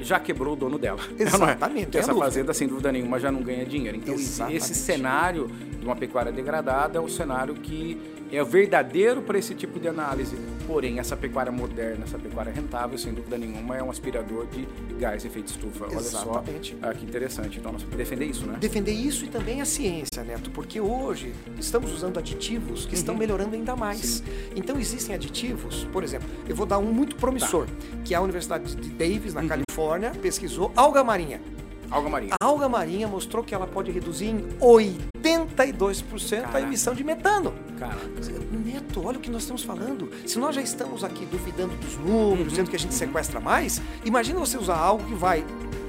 já 0.00 0.18
quebrou 0.20 0.54
o 0.54 0.56
dono 0.56 0.78
dela. 0.78 1.00
Exatamente, 1.18 1.92
Não 1.92 2.00
é? 2.00 2.02
Essa 2.02 2.14
fazenda, 2.14 2.54
sem 2.54 2.68
dúvida 2.68 2.90
nenhuma, 2.92 3.18
já 3.18 3.30
não 3.32 3.42
ganha 3.42 3.64
dinheiro. 3.64 3.96
Então, 3.96 4.14
esse- 4.14 4.24
Exatamente. 4.24 4.56
esse 4.62 4.74
cenário 4.74 5.50
de 5.78 5.84
uma 5.84 5.96
pecuária 5.96 6.30
degradada 6.32 6.98
é 6.98 7.00
um 7.00 7.08
cenário 7.08 7.54
que 7.54 7.98
é 8.32 8.42
verdadeiro 8.44 9.22
para 9.22 9.38
esse 9.38 9.54
tipo 9.54 9.78
de 9.80 9.88
análise. 9.88 10.36
Porém, 10.68 10.98
essa 10.98 11.16
pecuária 11.16 11.50
moderna, 11.50 12.04
essa 12.04 12.18
pecuária 12.18 12.52
rentável, 12.52 12.98
sem 12.98 13.14
dúvida 13.14 13.38
nenhuma, 13.38 13.74
é 13.74 13.82
um 13.82 13.90
aspirador 13.90 14.46
de 14.48 14.68
gás 14.98 15.24
efeito 15.24 15.48
estufa. 15.48 15.86
Olha 15.86 15.96
Exatamente. 15.96 16.76
só 16.78 16.86
ah, 16.86 16.92
que 16.92 17.06
interessante. 17.06 17.58
Então, 17.58 17.72
nós 17.72 17.80
temos 17.80 17.96
que 17.96 17.96
defender 17.96 18.26
isso, 18.26 18.46
né? 18.46 18.58
Defender 18.60 18.92
isso 18.92 19.24
e 19.24 19.28
também 19.28 19.62
a 19.62 19.64
ciência, 19.64 20.22
Neto, 20.22 20.50
porque 20.50 20.78
hoje 20.78 21.32
estamos 21.58 21.90
usando 21.90 22.18
aditivos 22.18 22.84
que 22.84 22.94
estão 22.94 23.16
melhorando 23.16 23.56
ainda 23.56 23.74
mais. 23.74 24.22
Então 24.54 24.78
existem 24.78 25.14
aditivos, 25.14 25.84
por 25.90 26.04
exemplo, 26.04 26.28
eu 26.46 26.54
vou 26.54 26.66
dar 26.66 26.78
um 26.78 26.92
muito 26.92 27.16
promissor, 27.16 27.66
que 28.04 28.14
a 28.14 28.20
Universidade 28.20 28.76
de 28.76 28.90
Davis, 28.90 29.32
na 29.32 29.46
Califórnia, 29.46 30.10
pesquisou 30.10 30.70
alga 30.76 31.02
marinha. 31.02 31.40
Alga 31.90 32.08
marinha. 32.08 32.34
A 32.40 32.44
alga 32.44 32.68
marinha 32.68 33.08
mostrou 33.08 33.42
que 33.42 33.54
ela 33.54 33.66
pode 33.66 33.90
reduzir 33.90 34.26
em 34.26 34.44
82% 34.60 36.38
a 36.38 36.42
Caraca. 36.42 36.60
emissão 36.60 36.94
de 36.94 37.02
metano. 37.02 37.54
Cara, 37.78 37.96
Neto, 38.64 39.04
olha 39.06 39.18
o 39.18 39.20
que 39.20 39.30
nós 39.30 39.42
estamos 39.42 39.62
falando. 39.62 40.10
Se 40.26 40.38
nós 40.38 40.54
já 40.54 40.60
estamos 40.60 41.02
aqui 41.04 41.24
duvidando 41.26 41.74
dos 41.76 41.96
números, 41.96 42.50
dizendo 42.50 42.70
que 42.70 42.76
a 42.76 42.78
gente 42.78 42.94
sequestra 42.94 43.40
mais, 43.40 43.80
imagina 44.04 44.38
você 44.38 44.58
usar 44.58 44.76
algo 44.76 45.04
que 45.04 45.14
vai 45.14 45.44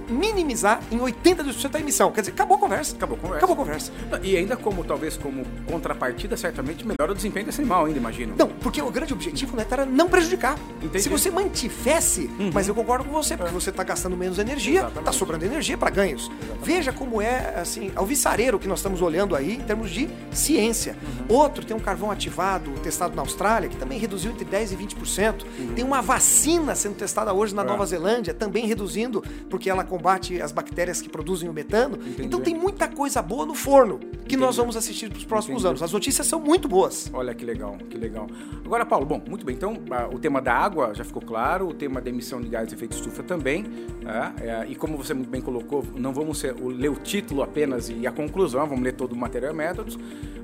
minimizar 0.10 0.82
em 0.92 0.98
82% 0.98 1.75
a 1.75 1.80
emissão. 1.80 2.12
Quer 2.12 2.22
dizer, 2.22 2.32
acabou 2.34 2.58
a 2.58 2.60
conversa. 2.60 2.96
acabou 2.96 3.18
a 3.18 3.20
conversa. 3.20 3.38
Acabou 3.46 3.54
a 3.54 3.66
conversa. 3.66 3.92
E 4.24 4.36
ainda 4.36 4.56
como, 4.58 4.84
talvez, 4.84 5.18
como 5.18 5.46
contrapartida, 5.70 6.36
certamente 6.38 6.86
melhora 6.86 7.12
o 7.12 7.16
desempenho 7.16 7.46
desse 7.46 7.62
animal 7.62 7.86
ainda, 7.86 7.98
imagino. 8.00 8.36
Não, 8.38 8.48
porque 8.48 8.82
o 8.82 8.92
grande 8.92 9.13
objetivo 9.13 9.56
Neto, 9.56 9.72
era 9.74 9.86
não 9.86 10.10
prejudicar. 10.10 10.58
Entendi. 10.82 11.01
Se 11.01 11.10
você 11.10 11.30
mantivesse, 11.30 12.30
mas 12.54 12.68
eu 12.68 12.75
concordo 12.75 13.06
com 13.06 13.12
você, 13.12 13.36
porque 13.38 13.51
você 13.54 13.70
está 13.70 13.84
gastando 13.84 14.16
menos 14.18 14.39
energia, 14.39 14.80
Exatamente. 14.80 15.00
está 15.00 15.12
sobrando 15.12 15.46
energia 15.46 15.78
para 15.78 15.89
ganhos. 15.89 16.30
Veja 16.63 16.92
como 16.92 17.22
é, 17.22 17.56
assim, 17.60 17.92
alvissareiro 17.96 18.60
que 18.60 18.68
nós 18.68 18.80
estamos 18.80 19.01
olhando 19.01 19.36
aí 19.36 19.54
em 19.56 19.62
termos 19.62 19.89
de 19.92 20.10
ciência. 20.32 20.96
Outro 21.28 21.63
tem 21.66 21.75
um 21.75 21.80
carvão 21.80 22.12
ativado, 22.12 22.72
testado 22.82 23.16
na 23.16 23.22
Austrália, 23.22 23.70
que 23.70 23.75
também 23.78 24.00
reduziu 24.00 24.32
entre 24.32 24.46
10% 24.46 24.72
e 24.72 24.75
20%. 24.78 25.46
Tem 25.75 25.84
uma 25.84 26.01
vacina 26.01 26.75
sendo 26.75 26.96
testada 26.96 27.34
hoje 27.34 27.54
na 27.54 27.62
É. 27.62 27.66
Nova 27.66 27.86
Zelândia, 27.86 28.34
também 28.34 28.66
reduzindo, 28.66 29.24
porque 29.50 29.70
ela 29.70 29.84
combate 30.00 30.41
as 30.41 30.51
bactérias 30.51 31.01
que 31.01 31.10
produzem 31.10 31.50
o 31.50 31.53
metano. 31.53 32.00
Então 32.18 32.39
tem 32.39 32.56
muita 32.56 32.88
coisa 32.88 33.22
boa 33.22 33.46
no 33.46 33.53
forno 33.53 34.00
que 34.27 34.38
nós 34.38 34.56
vamos 34.56 34.77
assistir 34.77 35.10
para 35.10 35.18
os 35.18 35.25
próximos 35.25 35.58
Entendi. 35.62 35.68
anos. 35.70 35.84
As 35.84 35.91
notícias 35.91 36.25
são 36.25 36.39
muito 36.39 36.68
boas. 36.68 37.10
Olha 37.13 37.34
que 37.34 37.44
legal, 37.44 37.77
que 37.89 37.98
legal. 37.98 38.27
Agora, 38.65 38.86
Paulo, 38.86 39.06
bom, 39.06 39.22
muito 39.27 39.46
bem. 39.46 39.56
Então, 39.56 39.77
o 40.13 40.20
tema 40.20 40.41
da 40.41 40.53
água 40.53 40.94
já 40.94 41.03
ficou 41.03 41.22
claro, 41.22 41.68
o 41.68 41.74
tema 41.74 42.00
da 42.00 42.10
emissão 42.10 42.39
de 42.39 42.48
gás 42.48 42.68
de 42.68 42.75
efeito 42.75 42.94
estufa 42.96 43.24
também. 43.24 43.63
né? 44.01 44.34
É, 44.39 44.65
e 44.70 44.75
como 44.75 44.96
você 44.96 45.13
muito 45.13 45.29
bem 45.29 45.41
colocou, 45.41 45.84
não 45.96 46.13
vamos 46.13 46.38
ser- 46.39 46.56
ler 46.56 46.89
o 46.89 46.96
título 46.96 47.41
apenas 47.44 47.89
e 47.89 48.08
a 48.08 48.12
conclusão, 48.12 48.65
vamos 48.68 48.84
ler 48.84 48.94
todo 48.94 49.12
o 49.13 49.18
material 49.18 49.51
e 49.53 49.56
métodos. 49.56 49.98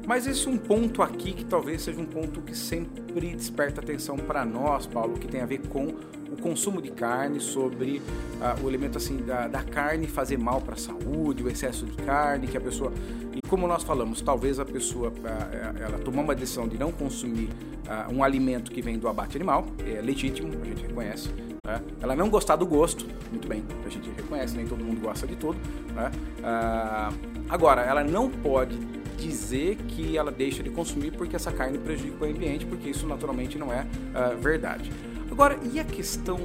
Mas 0.07 0.27
esse 0.27 0.47
um 0.47 0.57
ponto 0.57 1.01
aqui 1.01 1.33
que 1.33 1.43
talvez 1.45 1.81
seja 1.81 1.99
um 1.99 2.05
ponto 2.05 2.41
que 2.41 2.55
sempre 2.55 3.35
desperta 3.35 3.81
atenção 3.81 4.17
para 4.17 4.45
nós, 4.45 4.85
Paulo, 4.85 5.17
que 5.17 5.27
tem 5.27 5.41
a 5.41 5.45
ver 5.45 5.59
com 5.67 5.87
o 6.31 6.37
consumo 6.41 6.81
de 6.81 6.91
carne, 6.91 7.39
sobre 7.39 8.01
ah, 8.41 8.55
o 8.63 8.67
elemento 8.67 8.97
assim 8.97 9.17
da, 9.17 9.47
da 9.47 9.63
carne 9.63 10.07
fazer 10.07 10.37
mal 10.37 10.61
para 10.61 10.75
a 10.75 10.77
saúde, 10.77 11.43
o 11.43 11.49
excesso 11.49 11.85
de 11.85 11.97
carne, 12.03 12.47
que 12.47 12.57
a 12.57 12.61
pessoa. 12.61 12.91
E 13.33 13.41
como 13.47 13.67
nós 13.67 13.83
falamos, 13.83 14.21
talvez 14.21 14.59
a 14.59 14.65
pessoa 14.65 15.11
ah, 15.23 15.73
ela 15.79 15.97
tomar 15.99 16.21
uma 16.21 16.35
decisão 16.35 16.67
de 16.67 16.77
não 16.77 16.91
consumir 16.91 17.49
ah, 17.87 18.07
um 18.11 18.23
alimento 18.23 18.71
que 18.71 18.81
vem 18.81 18.99
do 18.99 19.07
abate 19.07 19.35
animal, 19.37 19.65
é 19.87 20.01
legítimo, 20.01 20.51
a 20.61 20.65
gente 20.65 20.85
reconhece. 20.85 21.29
né? 21.65 21.81
Ela 22.01 22.15
não 22.15 22.29
gostar 22.29 22.57
do 22.57 22.65
gosto, 22.65 23.07
muito 23.31 23.47
bem, 23.47 23.63
a 23.85 23.89
gente 23.89 24.09
reconhece, 24.15 24.55
nem 24.55 24.67
todo 24.67 24.83
mundo 24.83 25.01
gosta 25.01 25.25
de 25.25 25.35
tudo. 25.35 25.57
né? 25.95 26.11
Ah, 26.43 27.11
agora, 27.49 27.81
ela 27.81 28.03
não 28.03 28.29
pode 28.29 28.77
dizer 29.15 29.77
que 29.87 30.17
ela 30.17 30.31
deixa 30.31 30.61
de 30.61 30.69
consumir 30.69 31.11
porque 31.11 31.35
essa 31.35 31.51
carne 31.51 31.77
prejudica 31.77 32.25
o 32.25 32.27
ambiente, 32.27 32.65
porque 32.65 32.89
isso 32.89 33.07
naturalmente 33.07 33.57
não 33.57 33.71
é 33.71 33.85
ah, 34.13 34.35
verdade. 34.39 34.91
Agora, 35.31 35.57
e 35.71 35.79
a 35.79 35.83
questão 35.83 36.39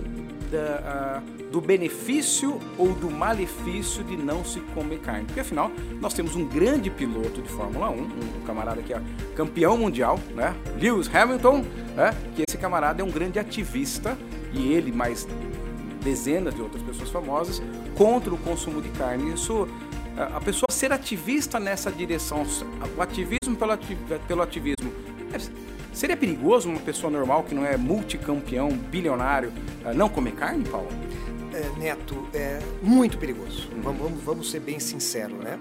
da, 0.50 0.82
ah, 0.84 1.22
do 1.50 1.60
benefício 1.60 2.58
ou 2.76 2.92
do 2.92 3.10
malefício 3.10 4.02
de 4.04 4.16
não 4.16 4.44
se 4.44 4.60
comer 4.74 5.00
carne? 5.00 5.24
Porque 5.26 5.40
afinal, 5.40 5.70
nós 6.00 6.14
temos 6.14 6.34
um 6.34 6.46
grande 6.46 6.90
piloto 6.90 7.42
de 7.42 7.48
Fórmula 7.48 7.90
1, 7.90 7.94
um 7.94 8.08
camarada 8.46 8.82
que 8.82 8.92
é 8.92 9.00
campeão 9.36 9.76
mundial, 9.76 10.18
né? 10.34 10.54
Lewis 10.80 11.12
Hamilton, 11.12 11.64
né? 11.94 12.14
que 12.34 12.44
esse 12.48 12.58
camarada 12.58 13.02
é 13.02 13.04
um 13.04 13.10
grande 13.10 13.38
ativista 13.38 14.16
e 14.52 14.72
ele 14.72 14.92
mais 14.92 15.26
dezenas 16.02 16.54
de 16.54 16.62
outras 16.62 16.82
pessoas 16.82 17.10
famosas 17.10 17.62
contra 17.96 18.32
o 18.32 18.38
consumo 18.38 18.80
de 18.80 18.88
carne. 18.90 19.34
Isso 19.34 19.68
a 20.24 20.40
pessoa 20.40 20.66
ser 20.70 20.92
ativista 20.92 21.58
nessa 21.60 21.90
direção, 21.90 22.44
o 22.96 23.02
ativismo 23.02 23.56
pelo, 23.56 23.72
ati- 23.72 23.96
pelo 24.26 24.42
ativismo, 24.42 24.92
é- 25.32 25.70
seria 25.92 26.16
perigoso 26.16 26.68
uma 26.68 26.80
pessoa 26.80 27.10
normal 27.10 27.42
que 27.44 27.54
não 27.54 27.64
é 27.64 27.76
multicampeão, 27.76 28.68
bilionário, 28.70 29.52
eh, 29.84 29.92
não 29.94 30.08
comer 30.08 30.32
carne, 30.32 30.64
Paulo? 30.68 30.88
é, 31.52 31.78
Neto, 31.78 32.28
é 32.32 32.60
muito 32.82 33.18
perigoso. 33.18 33.68
Vamos, 33.82 34.00
vamos, 34.00 34.22
vamos 34.22 34.50
ser 34.50 34.60
bem 34.60 34.78
sinceros, 34.78 35.36
né? 35.38 35.58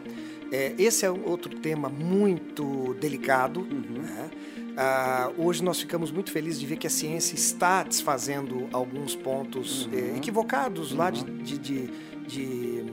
É, 0.51 0.74
esse 0.78 1.04
é 1.06 1.10
outro 1.12 1.50
tema 1.58 1.89
muito 1.89 2.94
delicado. 3.00 3.62
né? 3.66 4.30
Ah, 4.78 5.30
hoje 5.38 5.63
nós 5.63 5.80
ficamos 5.80 6.12
muito 6.12 6.32
felizes 6.32 6.60
de 6.60 6.66
ver 6.68 6.78
que 6.78 6.86
a 6.88 6.89
ciência 6.89 7.34
está 7.36 7.84
desfazendo 7.84 8.68
alguns 8.72 9.16
pontos 9.16 9.89
é, 9.92 10.16
equivocados 10.16 10.92
lá 10.94 11.10
de, 11.10 11.24
de, 11.24 11.58
de- 11.58 11.89
de, 12.28 12.84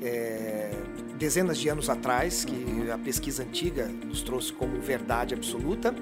é, 0.00 0.70
dezenas 1.24 1.56
de 1.56 1.70
anos 1.70 1.88
atrás, 1.88 2.44
que 2.44 2.90
a 2.90 2.98
pesquisa 2.98 3.42
antiga 3.42 3.88
nos 4.06 4.20
trouxe 4.20 4.52
como 4.52 4.78
verdade 4.78 5.32
absoluta. 5.32 5.94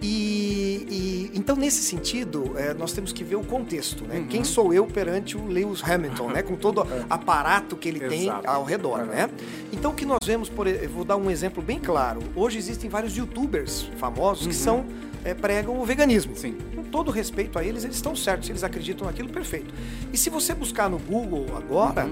E, 0.00 0.86
e- 0.88 1.30
então 1.38 1.56
nesse 1.56 1.82
sentido 1.82 2.52
é, 2.56 2.72
nós 2.74 2.92
temos 2.92 3.12
que 3.12 3.24
ver 3.24 3.36
o 3.36 3.42
contexto, 3.42 4.04
né? 4.04 4.26
Quem 4.28 4.44
sou 4.44 4.72
eu 4.74 4.86
perante 4.86 5.36
o 5.38 5.46
Lewis 5.46 5.82
Hamilton, 5.82 6.28
né? 6.30 6.42
Com 6.42 6.54
todo 6.54 6.82
o 6.82 6.86
aparato 7.10 7.76
que 7.76 7.88
ele 7.88 8.00
tem 8.00 8.28
ao 8.44 8.62
redor, 8.62 9.00
Uhum. 9.00 9.06
né? 9.06 9.30
Então 9.72 9.90
o 9.90 9.94
que 9.94 10.04
nós 10.04 10.18
vemos, 10.24 10.48
por, 10.50 10.66
eu 10.68 10.88
vou 10.90 11.04
dar 11.04 11.16
um 11.16 11.30
exemplo 11.30 11.62
bem 11.62 11.80
claro. 11.80 12.20
Hoje 12.36 12.58
existem 12.58 12.88
vários 12.90 13.16
YouTubers 13.16 13.88
famosos 13.96 14.46
que 14.46 14.54
são 14.54 14.84
é, 15.24 15.32
pregam 15.34 15.80
o 15.80 15.84
veganismo. 15.84 16.36
Sim. 16.36 16.56
Com 16.76 16.82
todo 16.84 17.10
respeito 17.10 17.58
a 17.58 17.64
eles, 17.64 17.82
eles 17.84 17.96
estão 17.96 18.14
certos. 18.14 18.46
Se 18.46 18.52
eles 18.52 18.62
acreditam 18.62 19.06
naquilo, 19.06 19.30
perfeito. 19.30 19.74
E 20.12 20.16
se 20.18 20.28
você 20.30 20.54
buscar 20.54 20.88
no 20.90 20.98
Google 20.98 21.46
agora, 21.56 22.08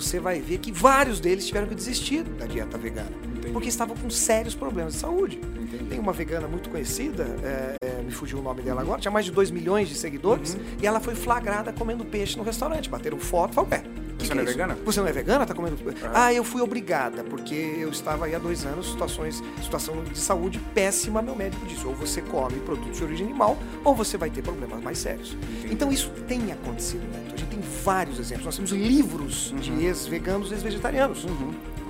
você 0.00 0.18
vai 0.20 0.40
ver 0.40 0.58
que 0.58 0.72
vários 0.72 1.20
deles 1.20 1.46
tiveram 1.46 1.66
que 1.68 1.74
desistir 1.74 2.22
da 2.22 2.46
dieta 2.46 2.76
vegana. 2.78 3.10
Entendi. 3.24 3.50
Porque 3.52 3.68
estavam 3.68 3.96
com 3.96 4.08
sérios 4.10 4.54
problemas 4.54 4.94
de 4.94 5.00
saúde. 5.00 5.38
Entendi. 5.60 5.84
Tem 5.84 5.98
uma 5.98 6.12
vegana 6.12 6.46
muito 6.48 6.68
conhecida, 6.70 7.24
é, 7.42 7.74
é, 7.84 8.02
me 8.02 8.10
fugiu 8.10 8.38
o 8.38 8.42
nome 8.42 8.62
dela 8.62 8.80
agora, 8.80 9.00
tinha 9.00 9.10
mais 9.12 9.24
de 9.26 9.32
2 9.32 9.50
milhões 9.50 9.88
de 9.88 9.94
seguidores, 9.94 10.54
Uhum. 10.54 10.60
e 10.82 10.86
ela 10.86 11.00
foi 11.00 11.14
flagrada 11.14 11.72
comendo 11.72 12.04
peixe 12.04 12.36
no 12.36 12.42
restaurante. 12.42 12.88
Bateram 12.88 13.18
foto 13.18 13.52
e 13.52 13.54
falaram, 13.54 13.72
ué, 13.72 13.82
que 14.18 14.26
Você 14.26 14.28
que 14.28 14.34
não 14.34 14.42
é 14.42 14.44
isso? 14.44 14.52
vegana? 14.52 14.78
Você 14.84 15.00
não 15.00 15.08
é 15.08 15.12
vegana? 15.12 15.46
Tá 15.46 15.54
comendo. 15.54 15.76
Ah, 16.12 16.32
eu 16.32 16.44
fui 16.44 16.60
obrigada, 16.60 17.24
porque 17.24 17.54
eu 17.54 17.88
estava 17.88 18.26
aí 18.26 18.34
há 18.34 18.38
dois 18.38 18.66
anos, 18.66 18.90
situações, 18.90 19.42
situação 19.62 20.02
de 20.04 20.18
saúde 20.18 20.60
péssima, 20.74 21.22
meu 21.22 21.34
médico 21.34 21.64
disse, 21.66 21.86
ou 21.86 21.94
você 21.94 22.20
come 22.20 22.58
produtos 22.60 22.98
de 22.98 23.04
origem 23.04 23.26
animal, 23.26 23.56
ou 23.84 23.94
você 23.94 24.16
vai 24.18 24.28
ter 24.28 24.42
problemas 24.42 24.82
mais 24.82 24.98
sérios. 24.98 25.32
Entendi. 25.58 25.72
Então 25.72 25.90
isso 25.90 26.10
tem 26.28 26.52
acontecido, 26.52 27.02
né? 27.10 27.22
A 27.32 27.36
gente 27.36 27.46
tem 27.48 27.59
vários 27.82 28.18
exemplos. 28.18 28.44
Nós 28.46 28.56
temos 28.56 28.70
livros 28.72 29.50
Uhum. 29.52 29.58
de 29.58 29.84
ex-veganos, 29.84 30.52
ex-vegetarianos. 30.52 31.26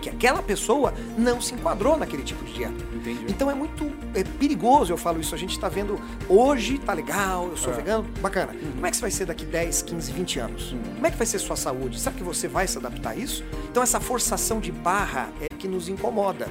Que 0.01 0.09
aquela 0.09 0.43
pessoa 0.43 0.95
não 1.19 1.43
se 1.43 1.53
enquadrou 1.55 1.95
naquele 1.99 2.23
tipo 2.23 2.43
de 2.47 2.55
dieta. 2.55 2.75
Entendi. 2.95 3.27
Então 3.29 3.51
é 3.51 3.55
muito 3.55 3.85
é, 4.15 4.25
perigoso, 4.25 4.91
eu 4.91 4.97
falo 4.97 5.21
isso. 5.21 5.35
A 5.35 5.39
gente 5.39 5.51
está 5.53 5.69
vendo 5.69 6.01
hoje, 6.27 6.79
tá 6.79 6.95
legal, 6.95 7.49
eu 7.49 7.57
sou 7.57 7.71
É. 7.73 7.77
vegano, 7.77 8.07
bacana. 8.23 8.53
Uhum. 8.55 8.73
Como 8.73 8.87
é 8.87 8.91
que 8.91 8.97
você 8.97 9.03
vai 9.03 9.11
ser 9.11 9.27
daqui 9.27 9.45
10, 9.45 9.83
15, 9.83 10.11
20 10.13 10.39
anos? 10.39 10.75
Como 10.95 11.07
é 11.07 11.11
que 11.11 11.19
vai 11.19 11.27
ser 11.27 11.39
sua 11.39 11.55
saúde? 11.57 12.01
Será 12.01 12.15
que 12.15 12.23
você 12.23 12.49
vai 12.49 12.67
se 12.67 12.79
adaptar 12.79 13.11
a 13.11 13.17
isso? 13.17 13.45
Então 13.71 13.83
essa 13.83 14.01
forçação 14.01 14.59
de 14.59 14.73
barra 14.73 15.29
é 15.39 15.47
que 15.55 15.69
nos 15.69 15.87
incomoda. 15.89 16.49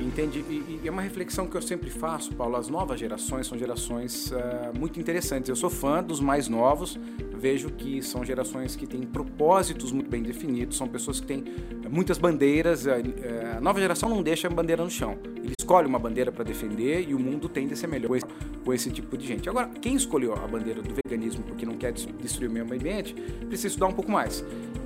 Entende? 0.00 0.38
E, 0.48 0.80
e 0.84 0.86
é 0.86 0.90
uma 0.92 1.02
reflexão 1.02 1.48
que 1.48 1.56
eu 1.56 1.62
sempre 1.62 1.90
faço, 1.90 2.32
Paulo. 2.32 2.54
As 2.54 2.68
novas 2.68 3.00
gerações 3.00 3.48
são 3.48 3.58
gerações 3.58 4.32
ah, 4.32 4.70
muito 4.78 5.00
interessantes. 5.00 5.48
Eu 5.48 5.56
sou 5.56 5.68
fã 5.68 6.00
dos 6.00 6.20
mais 6.20 6.46
novos, 6.48 6.96
vejo 7.38 7.70
que 7.70 8.02
são 8.02 8.24
gerações 8.24 8.76
que 8.76 8.86
têm 8.86 9.02
propósitos 9.02 9.92
muito 9.92 10.10
bem 10.10 10.22
definidos, 10.22 10.76
são 10.76 10.88
pessoas 10.88 11.20
que 11.20 11.26
têm 11.26 11.44
muitas 11.90 12.18
bandeiras. 12.18 12.86
A, 12.86 12.96
a 13.56 13.60
nova 13.60 13.80
geração 13.80 14.08
não 14.08 14.22
deixa 14.22 14.48
a 14.48 14.50
bandeira 14.50 14.82
no 14.82 14.90
chão. 14.90 15.18
Ele 15.36 15.54
escolhe 15.58 15.86
uma 15.86 15.98
bandeira 15.98 16.32
para 16.32 16.44
defender 16.44 17.08
e 17.08 17.14
o 17.14 17.18
mundo 17.18 17.48
tende 17.48 17.72
a 17.74 17.76
ser 17.76 17.86
melhor 17.86 18.08
com 18.08 18.16
esse, 18.16 18.26
com 18.64 18.74
esse, 18.74 18.90
tipo 18.90 19.16
de 19.16 19.26
gente. 19.26 19.48
Agora, 19.48 19.68
quem 19.80 19.94
escolheu 19.94 20.34
a 20.34 20.46
bandeira 20.46 20.82
do 20.82 20.94
veganismo 20.94 21.44
porque 21.44 21.64
não 21.64 21.74
quer 21.74 21.92
destruir 21.92 22.48
o 22.48 22.52
meio 22.52 22.64
ambiente, 22.64 23.14
precisa 23.14 23.68
estudar 23.68 23.86
um 23.86 23.92
pouco 23.92 24.10
mais. 24.10 24.44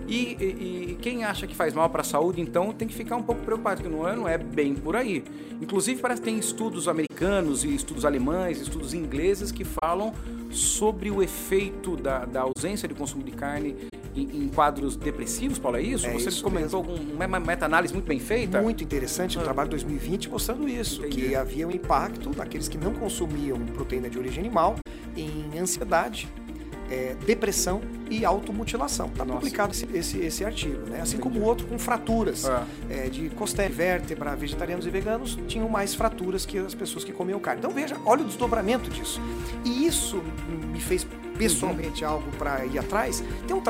E, 0.09 0.37
e, 0.41 0.91
e, 0.91 0.99
quem 1.01 1.25
acha 1.25 1.47
que 1.47 1.55
faz 1.55 1.73
mal 1.73 1.89
para 1.89 2.03
a 2.03 2.05
saúde, 2.05 2.41
então, 2.41 2.73
tem 2.73 2.89
que 2.89 2.95
ficar 2.95 3.17
um 3.17 3.23
pouco 3.23 3.43
preocupado, 3.43 3.83
que 3.83 3.89
não 3.89 4.07
é, 4.07 4.17
não 4.17 4.29
é 4.29 4.37
bem 4.37 4.75
por 4.75 4.97
aí. 4.97 5.25
Inclusive, 5.61 6.01
parece 6.01 6.21
que 6.21 6.25
tem 6.27 6.39
estudos 6.39 6.89
americanos 6.89 7.65
e 7.65 7.75
estudos 7.75 8.05
alemães, 8.05 8.61
estudos 8.61 8.93
ingleses 8.93 9.53
que 9.53 9.65
falam 9.65 10.13
sobre 10.53 11.11
o 11.11 11.23
efeito 11.23 11.97
da, 11.97 12.25
da 12.25 12.43
ausência 12.43 12.87
de 12.87 12.95
consumo 12.95 13.23
de 13.25 13.33
carne 13.33 13.77
em, 14.15 14.45
em, 14.45 14.49
quadros 14.49 14.95
depressivos, 14.95 15.59
Paulo, 15.59 15.79
é 15.79 15.83
isso? 15.83 16.07
É 16.07 16.13
Você 16.13 16.29
isso 16.29 16.45
comentou 16.45 16.79
algum, 16.79 16.97
uma 17.15 17.41
meta-análise 17.41 17.95
muito 17.95 18.07
bem 18.07 18.21
feita? 18.21 18.61
Muito 18.61 18.85
interessante, 18.85 19.39
o 19.39 19.41
Ah. 19.41 19.45
trabalho 19.45 19.69
de 19.71 19.77
2020 19.77 20.29
mostrando 20.29 20.69
isso, 20.69 21.01
Entendi. 21.01 21.29
que 21.29 21.35
havia 21.35 21.67
um 21.67 21.71
impacto 21.71 22.31
naqueles 22.37 22.69
que 22.69 22.77
não 22.77 22.93
consumiam 22.93 23.59
proteína 23.75 24.11
de 24.11 24.19
origem 24.19 24.41
animal 24.41 24.77
em 25.17 25.59
ansiedade, 25.59 26.29
é, 26.91 27.15
depressão 27.27 27.81
e 28.11 28.25
automutilação. 28.25 29.07
Está 29.07 29.25
publicado 29.25 29.73
esse, 29.73 29.89
esse, 29.95 30.19
esse 30.19 30.45
artigo, 30.45 30.89
né? 30.91 31.01
Assim 31.01 31.17
Entendi. 31.17 31.23
como 31.35 31.41
o 31.41 31.49
outro 31.49 31.67
com 31.67 31.79
fraturas 31.79 32.45
Ah. 32.47 32.67
é, 32.91 33.09
de 33.09 33.31
costela, 33.31 33.69
vértebra, 33.71 34.37
vegetarianos 34.37 34.87
e 34.87 34.91
veganos 34.91 35.39
tinham 35.49 35.69
mais 35.69 35.95
fraturas 35.95 36.45
que 36.45 36.59
as 36.59 36.75
pessoas 36.75 37.05
que 37.05 37.13
comiam 37.13 37.41
carne. 37.41 37.61
Então 37.61 37.71
veja, 37.71 37.97
olha 38.05 38.23
o 38.23 38.27
desdobramento 38.27 38.91
disso. 38.91 39.21
E 39.65 39.87
isso 39.87 40.23
me 40.73 40.81
fez 40.81 41.07
pessoalmente 41.39 42.05
algo 42.05 42.31
para 42.39 42.65
ir 42.67 42.79
atrás. 42.79 43.23
Tem 43.47 43.57
um, 43.57 43.63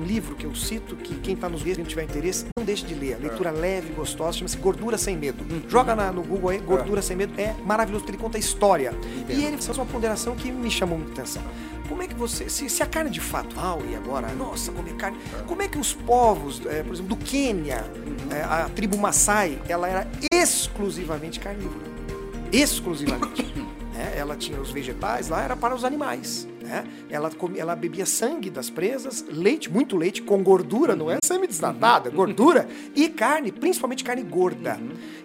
um 0.00 0.04
livro 0.04 0.34
que 0.34 0.44
eu 0.46 0.54
cito 0.54 0.96
que 0.96 1.14
quem 1.16 1.34
está 1.34 1.48
nos 1.48 1.62
vendo 1.62 1.84
tiver 1.84 2.04
interesse, 2.04 2.46
não 2.58 2.64
deixe 2.64 2.84
de 2.86 2.94
ler. 2.94 3.18
Leitura 3.20 3.50
leve, 3.50 3.92
gostosa, 3.92 4.38
chama-se 4.38 4.56
Gordura 4.56 4.96
Sem 4.98 5.16
Medo. 5.16 5.44
Joga 5.68 5.94
na- 5.94 6.12
no 6.12 6.22
Google 6.22 6.50
aí, 6.50 6.58
Gordura 6.58 7.02
Sem 7.02 7.16
Medo. 7.16 7.32
É 7.40 7.54
maravilhoso, 7.64 8.04
porque 8.04 8.16
ele 8.16 8.22
conta 8.22 8.36
a 8.36 8.40
história. 8.40 8.92
E 9.28 9.44
ele 9.44 9.56
faz 9.58 9.76
uma 9.78 9.86
ponderação 9.86 10.34
que 10.36 10.50
me 10.50 10.70
chamou 10.70 10.98
muita 10.98 11.20
atenção. 11.22 11.42
Como 11.88 12.02
é 12.02 12.06
que 12.06 12.14
você, 12.14 12.50
se, 12.50 12.68
se 12.68 12.82
a 12.82 12.86
carne 12.86 13.08
de 13.10 13.20
fato, 13.20 13.56
ah, 13.58 13.78
e 13.90 13.94
agora, 13.94 14.28
nossa, 14.34 14.70
comer 14.72 14.94
carne, 14.96 15.16
como 15.46 15.62
é 15.62 15.68
que 15.68 15.78
os 15.78 15.94
povos, 15.94 16.60
eh, 16.66 16.82
por 16.82 16.92
exemplo, 16.92 17.16
do 17.16 17.24
Quênia, 17.24 17.82
eh, 18.30 18.42
a 18.42 18.68
tribo 18.74 18.98
Maasai, 18.98 19.58
ela 19.66 19.88
era 19.88 20.06
exclusivamente 20.30 21.40
carnívora. 21.40 21.86
Exclusivamente. 22.52 23.54
né? 23.98 24.12
Ela 24.16 24.36
tinha 24.36 24.60
os 24.60 24.70
vegetais 24.70 25.28
lá, 25.28 25.42
era 25.42 25.56
para 25.56 25.74
os 25.74 25.84
animais. 25.84 26.46
Né? 26.62 26.84
Ela, 27.10 27.30
comia, 27.30 27.62
ela 27.62 27.74
bebia 27.74 28.06
sangue 28.06 28.48
das 28.48 28.70
presas, 28.70 29.24
leite, 29.28 29.70
muito 29.70 29.96
leite, 29.96 30.22
com 30.22 30.40
gordura, 30.42 30.94
não 30.94 31.10
é 31.10 31.18
semi-desnatada, 31.24 32.08
gordura, 32.10 32.68
e 32.94 33.08
carne, 33.08 33.50
principalmente 33.50 34.04
carne 34.04 34.22
gorda. 34.22 34.78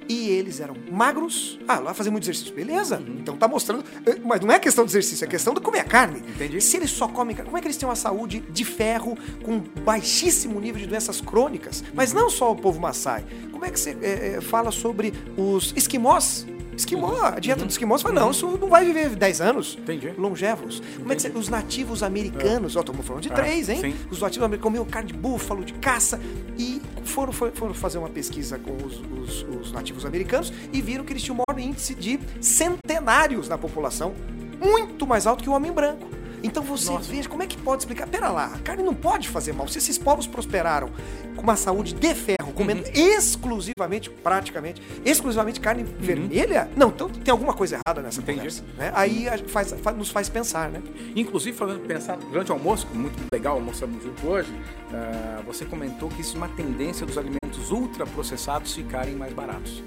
E 0.10 0.30
eles 0.30 0.60
eram 0.60 0.76
magros. 0.92 1.60
Ah, 1.68 1.80
lá 1.80 1.94
fazer 1.94 2.10
muito 2.10 2.24
exercício, 2.24 2.54
beleza? 2.54 3.02
Então 3.20 3.38
tá 3.38 3.48
mostrando. 3.48 3.84
eh, 4.06 4.18
Mas 4.26 4.42
não 4.42 4.52
é 4.52 4.58
questão 4.60 4.84
de 4.86 4.92
exercício, 4.92 5.24
é 5.24 5.28
questão 5.28 5.54
de 5.54 5.62
comer 5.62 5.86
carne. 5.86 6.20
Entendi. 6.20 6.60
Se 6.60 6.76
eles 6.78 6.90
só 6.90 7.08
comem 7.08 7.36
carne, 7.36 7.50
como 7.50 7.58
é 7.58 7.62
que 7.62 7.68
eles 7.68 7.78
têm 7.78 7.88
uma 7.88 7.96
saúde 7.96 8.40
de 8.50 8.66
ferro 8.66 9.18
com 9.44 9.60
baixíssimo 9.86 10.60
nível 10.60 10.82
de 10.82 10.88
doenças 10.88 11.22
crônicas? 11.22 11.84
Mas 11.94 12.12
não 12.12 12.30
só 12.30 12.52
o 12.52 12.56
povo 12.56 12.80
Maasai. 12.80 13.24
Como 13.52 13.64
é 13.64 13.70
que 13.70 13.80
você 13.80 13.98
eh, 14.02 14.40
fala 14.42 14.72
sobre 14.72 15.14
os 15.38 15.74
esquimós? 15.76 16.46
Esquimó, 16.76 17.22
a 17.24 17.40
dieta 17.40 17.64
dos 17.66 17.74
esquimós 17.76 18.02
fala, 18.02 18.16
não, 18.16 18.32
isso 18.32 18.48
não 18.60 18.68
vai 18.70 18.86
viver 18.86 19.10
10 19.16 19.42
anos. 19.42 19.78
Entendi. 19.80 20.12
Longevos. 20.18 20.82
Como 20.98 21.12
é 21.12 21.16
que 21.16 21.22
você, 21.22 21.30
os 21.30 21.50
nativos 21.50 22.02
americanos, 22.04 22.76
ó, 22.76 22.80
estamos 22.82 23.06
falando 23.06 23.24
de 23.24 23.30
Ah, 23.32 23.36
três, 23.36 23.70
hein? 23.70 23.80
sim. 23.82 23.96
Os 24.10 24.20
nativos 24.22 24.46
americanos 24.46 24.64
comiam 24.64 24.86
carne 24.86 25.12
de 25.12 25.18
búfalo, 25.18 25.64
de 25.64 25.74
caça, 25.74 26.20
e 26.58 26.82
foram, 27.04 27.32
foram, 27.34 27.54
foram 27.54 27.74
fazer 27.74 27.98
uma 27.98 28.10
pesquisa 28.10 28.58
com 28.60 28.76
os, 28.86 29.02
os- 29.20 29.46
os 29.62 29.72
nativos 29.72 30.06
americanos 30.06 30.52
e 30.72 30.82
viram 30.82 31.04
que 31.04 31.14
eles 31.14 31.22
tinham 31.22 31.38
o 31.38 31.44
maior 31.48 31.60
índice 31.62 31.94
de 31.94 32.20
centenários 32.42 33.48
na 33.48 33.58
população, 33.58 34.14
muito 34.62 35.06
mais 35.06 35.28
alto 35.28 35.44
que 35.44 35.50
o 35.50 35.54
homem 35.54 35.72
branco. 35.72 36.08
Então 36.44 36.62
você 36.62 36.92
Nossa. 36.92 37.10
veja 37.10 37.30
como 37.30 37.42
é 37.42 37.48
que 37.48 37.58
pode 37.58 37.82
explicar. 37.84 38.06
Pera 38.08 38.30
lá, 38.30 38.52
a 38.54 38.60
carne 38.60 38.84
não 38.84 38.94
pode 38.94 39.30
fazer 39.30 39.54
mal. 39.54 39.68
Se 39.68 39.78
esses 39.78 39.98
povos 39.98 40.28
prosperaram 40.28 40.90
com 41.36 41.42
uma 41.42 41.56
saúde 41.56 41.94
de 41.94 42.14
ferro, 42.14 42.52
comendo 42.54 42.82
Uhum. 42.84 42.92
exclusivamente, 42.94 44.10
praticamente, 44.10 44.82
exclusivamente 45.06 45.60
carne 45.60 45.84
vermelha, 45.84 46.70
não, 46.76 46.90
então 46.90 47.10
tem 47.10 47.32
alguma 47.32 47.54
coisa 47.54 47.80
errada 47.86 48.02
nessa 48.02 48.20
Uhum. 48.20 48.24
Entendi. 48.24 48.38
conversa. 48.40 48.64
Né? 48.78 48.92
Aí 48.94 49.28
faz, 49.48 49.74
faz- 49.82 49.98
nos 49.98 50.10
faz 50.10 50.30
pensar, 50.30 50.70
né? 50.70 50.82
Inclusive, 51.16 51.56
falando, 51.58 51.80
pensar 51.88 52.18
durante 52.18 52.52
o 52.52 52.54
almoço, 52.54 52.88
muito 52.94 53.18
legal, 53.34 53.56
almoçamos 53.56 54.04
junto 54.04 54.28
hoje, 54.28 54.50
ah, 54.94 55.42
você 55.48 55.66
comentou 55.66 56.10
que 56.10 56.20
existe 56.20 56.36
uma 56.38 56.50
tendência 56.50 57.06
dos 57.06 57.18
alimentos 57.18 57.72
ultraprocessados 57.72 58.74
ficarem 58.74 59.16
mais 59.16 59.34
baratos. 59.34 59.82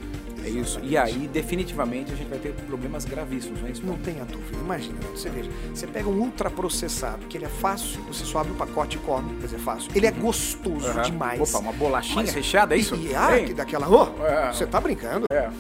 É 0.47 0.49
isso. 0.49 0.79
E 0.83 0.97
aí, 0.97 1.29
definitivamente, 1.33 2.13
a 2.13 2.17
gente 2.17 2.29
vai 2.29 2.39
ter 2.39 2.53
problemas 2.53 3.05
gravíssimos, 3.05 3.61
não 3.61 3.69
é 3.69 3.73
isso? 3.73 3.85
Não 3.85 3.97
tenha 3.99 4.25
dúvida. 4.25 4.57
Imagina, 4.61 4.99
você 5.15 5.29
veja, 5.29 5.51
você 5.75 5.87
pega 5.87 6.09
um 6.09 6.21
ultraprocessado, 6.21 7.27
que 7.27 7.37
ele 7.37 7.45
é 7.47 7.49
fácil, 7.49 8.01
você 8.03 8.25
só 8.25 8.39
abre 8.39 8.53
o 8.53 8.55
pacote 8.55 8.97
e 8.97 9.01
come, 9.01 9.35
quer 9.37 9.47
dizer, 9.47 9.59
fácil. 9.59 9.91
Ele 9.95 10.07
é 10.07 10.11
gostoso 10.11 10.87
Aham. 10.89 11.03
demais. 11.03 11.41
Opa, 11.55 11.59
uma 11.59 11.73
bolachinha 11.73 12.17
Mas- 12.17 12.33
recheada, 12.33 12.75
é 12.75 12.79
isso? 12.79 12.95
E, 12.95 13.15
ah, 13.15 13.41
que 13.45 13.53
daquela. 13.53 13.89
Ô, 13.89 14.25
É. 14.25 14.53
você 14.53 14.67
tá 14.67 14.81
brincando? 14.81 15.25
É. 15.33 15.51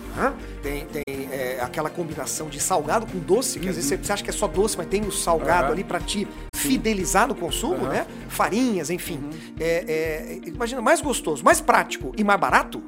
Tem, 0.62 0.87
tem 0.87 1.03
é, 1.31 1.59
aquela 1.61 1.90
combinação 1.90 2.49
de 2.49 2.61
salgado 2.61 3.07
com 3.07 3.18
doce, 3.18 3.59
que 3.59 3.68
às 3.68 3.75
vezes 3.77 3.88
você, 3.88 3.96
você 3.96 4.12
acha 4.12 4.22
que 4.25 4.31
é 4.31 4.33
só 4.33 4.46
doce, 4.46 4.77
mas 4.77 4.87
tem 4.87 5.03
o 5.03 5.11
salgado 5.12 5.66
Uhum. 5.66 5.72
Ali 5.72 5.85
pra 5.85 5.99
te 6.01 6.27
fidelizar 6.55 7.27
no 7.29 7.35
consumo, 7.35 7.85
Aham. 7.87 7.88
né? 7.88 8.07
Farinhas, 8.29 8.88
enfim. 8.90 9.18
Uhum. 9.22 9.31
É, 9.59 10.38
é, 10.44 10.49
imagina, 10.49 10.81
mais 10.81 11.01
gostoso, 11.01 11.42
mais 11.44 11.61
prático 11.61 12.12
e 12.16 12.22
mais 12.25 12.38
barato. 12.40 12.83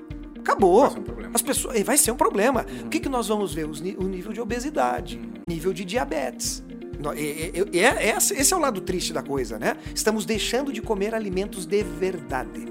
Acabou. 0.48 0.80
Vai 0.82 0.90
ser 0.90 0.98
um 0.98 1.02
problema. 1.02 1.30
As 1.34 1.42
pessoas, 1.42 1.76
eh, 1.76 1.84
vai 1.84 1.98
ser 1.98 2.11
um 2.12 2.16
problema. 2.16 2.66
O 2.84 2.88
que, 2.88 2.98
que 3.00 3.08
nós 3.08 3.28
vamos 3.28 3.52
ver? 3.52 3.68
Os 3.68 3.80
o 3.80 4.04
nível 4.08 4.32
de 4.32 4.40
obesidade, 4.40 5.20
nível 5.48 5.72
de 5.72 5.84
diabetes. 5.84 6.62
No- 6.98 7.14
e- 7.14 7.20
e- 7.54 7.64
e- 7.74 7.78
é- 7.80 8.08
é- 8.11 8.16
esse 8.16 8.52
é 8.52 8.56
o 8.56 8.61
lado 8.61 8.80
triste 8.80 9.12
da 9.12 9.22
coisa, 9.22 9.58
né? 9.58 9.76
Estamos 9.94 10.24
deixando 10.24 10.72
de 10.72 10.80
comer 10.82 11.14
alimentos 11.14 11.64
de 11.66 11.82
verdade. 11.82 12.66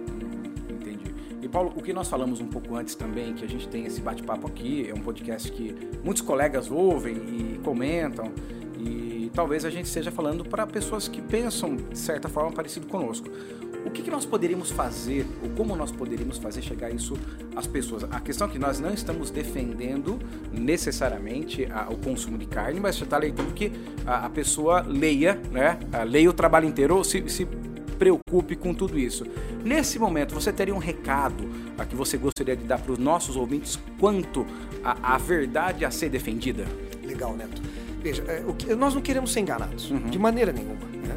Entendi. 0.69 1.13
E 1.41 1.47
Paulo, 1.47 1.71
o 1.77 1.81
que 1.81 1.93
nós 1.93 2.09
falamos 2.09 2.41
um 2.41 2.47
pouco 2.47 2.75
antes 2.75 2.93
também, 2.95 3.33
que 3.33 3.45
a 3.45 3.47
gente 3.47 3.67
tem 3.69 3.85
esse 3.85 4.01
bate-papo 4.01 4.47
aqui, 4.47 4.89
é 4.89 4.93
um 4.93 5.01
podcast 5.01 5.49
que 5.51 5.73
muitos 6.03 6.21
colegas 6.21 6.69
ouvem 6.69 7.15
e 7.15 7.59
comentam, 7.63 8.31
e 8.77 9.31
talvez 9.33 9.63
a 9.65 9.69
gente 9.69 9.85
esteja 9.85 10.11
falando 10.11 10.43
para 10.43 10.67
pessoas 10.67 11.07
que 11.07 11.21
pensam 11.21 11.75
de 11.75 11.97
certa 11.97 12.27
forma 12.27 12.51
parecido 12.51 12.87
conosco. 12.87 13.29
O 13.87 13.89
que, 13.89 14.01
que 14.01 14.11
nós 14.11 14.25
poderíamos 14.25 14.69
fazer, 14.69 15.25
ou 15.41 15.49
como 15.51 15.73
nós 15.75 15.91
poderíamos 15.91 16.37
fazer 16.37 16.61
chegar 16.61 16.91
isso 16.91 17.17
às 17.55 17.65
pessoas? 17.65 18.03
A 18.11 18.19
questão 18.19 18.47
é 18.47 18.51
que 18.51 18.59
nós 18.59 18.79
não 18.81 18.93
estamos 18.93 19.29
defendendo 19.31 20.19
necessariamente 20.51 21.65
a- 21.71 21.87
o 21.89 21.97
consumo 21.97 22.37
de 22.37 22.45
carne, 22.45 22.79
mas 22.79 22.95
você 22.97 23.05
está 23.05 23.17
leitando 23.17 23.53
que 23.53 23.71
a, 24.05 24.25
a 24.25 24.29
pessoa 24.29 24.81
leia, 24.81 25.39
né? 25.51 25.79
a- 25.93 26.03
Leia 26.03 26.29
o 26.29 26.33
trabalho 26.33 26.67
inteiro, 26.67 26.95
ou 26.97 27.03
se, 27.03 27.27
se 27.29 27.45
preocupe 27.97 28.55
com 28.55 28.73
tudo 28.73 28.99
isso. 28.99 29.25
Nesse 29.63 29.97
momento, 29.97 30.33
você 30.35 30.51
teria 30.51 30.75
um 30.75 30.79
recado 30.79 31.49
a 31.77 31.85
que 31.85 31.95
você 31.95 32.17
gostaria 32.17 32.55
de 32.55 32.63
dar 32.65 32.79
para 32.79 32.91
os 32.91 32.99
nossos 32.99 33.35
ouvintes 33.35 33.79
quanto 33.99 34.45
à 34.83 35.17
verdade 35.17 35.83
a 35.85 35.89
ser 35.91 36.09
defendida? 36.09 36.65
Legal, 37.03 37.35
Neto. 37.35 37.61
Veja, 38.01 38.23
é, 38.27 38.43
que- 38.57 38.75
nós 38.75 38.93
não 38.93 39.01
queremos 39.01 39.31
ser 39.31 39.39
enganados, 39.39 39.89
Uhum. 39.89 40.09
de 40.09 40.19
maneira 40.19 40.51
nenhuma. 40.51 40.85
Né? 40.93 41.15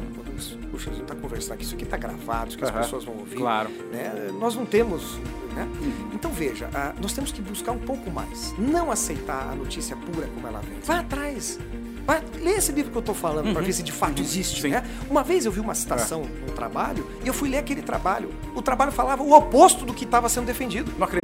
Puxa, 0.71 0.89
conversando 1.31 1.53
aqui, 1.53 1.63
isso 1.63 1.75
aqui 1.75 1.85
está 1.85 1.95
gravado, 1.95 2.57
que 2.57 2.63
as 2.63 2.69
Aham. 2.69 2.81
pessoas 2.81 3.05
vão 3.05 3.15
ouvir. 3.17 3.37
Claro. 3.37 3.69
né? 3.91 4.29
Nós 4.37 4.55
não 4.55 4.65
temos. 4.65 5.17
Né? 5.55 5.67
Então 6.13 6.31
veja, 6.31 6.69
nós 7.01 7.13
temos 7.13 7.31
que 7.31 7.41
buscar 7.41 7.71
um 7.71 7.79
pouco 7.79 8.11
mais. 8.11 8.53
Não 8.57 8.91
aceitar 8.91 9.49
a 9.51 9.55
notícia 9.55 9.95
pura 9.95 10.27
como 10.27 10.47
ela 10.47 10.59
vem. 10.59 10.79
Vai 10.83 10.99
atrás. 10.99 11.57
Vai, 12.05 12.21
lê 12.41 12.51
esse 12.51 12.71
livro 12.71 12.91
que 12.91 12.97
eu 12.97 13.01
estou 13.01 13.15
falando 13.15 13.53
para 13.53 13.61
ver 13.61 13.71
se 13.73 13.83
de 13.83 13.91
fato 13.91 14.21
existe. 14.21 14.61
Sim. 14.61 14.69
Né? 14.69 14.83
Uma 15.09 15.23
vez 15.23 15.45
eu 15.45 15.51
vi 15.51 15.59
uma 15.59 15.75
citação 15.75 16.23
no 16.23 16.51
trabalho 16.53 17.07
e 17.23 17.27
eu 17.27 17.33
fui 17.33 17.49
ler 17.49 17.59
aquele 17.59 17.81
trabalho. 17.81 18.29
O 18.55 18.61
trabalho 18.61 18.91
falava 18.91 19.23
o 19.23 19.31
oposto 19.33 19.85
do 19.85 19.93
que 19.93 20.03
estava 20.03 20.27
sendo 20.27 20.45
defendido. 20.45 20.91
Não 20.97 21.05
acredito. 21.05 21.20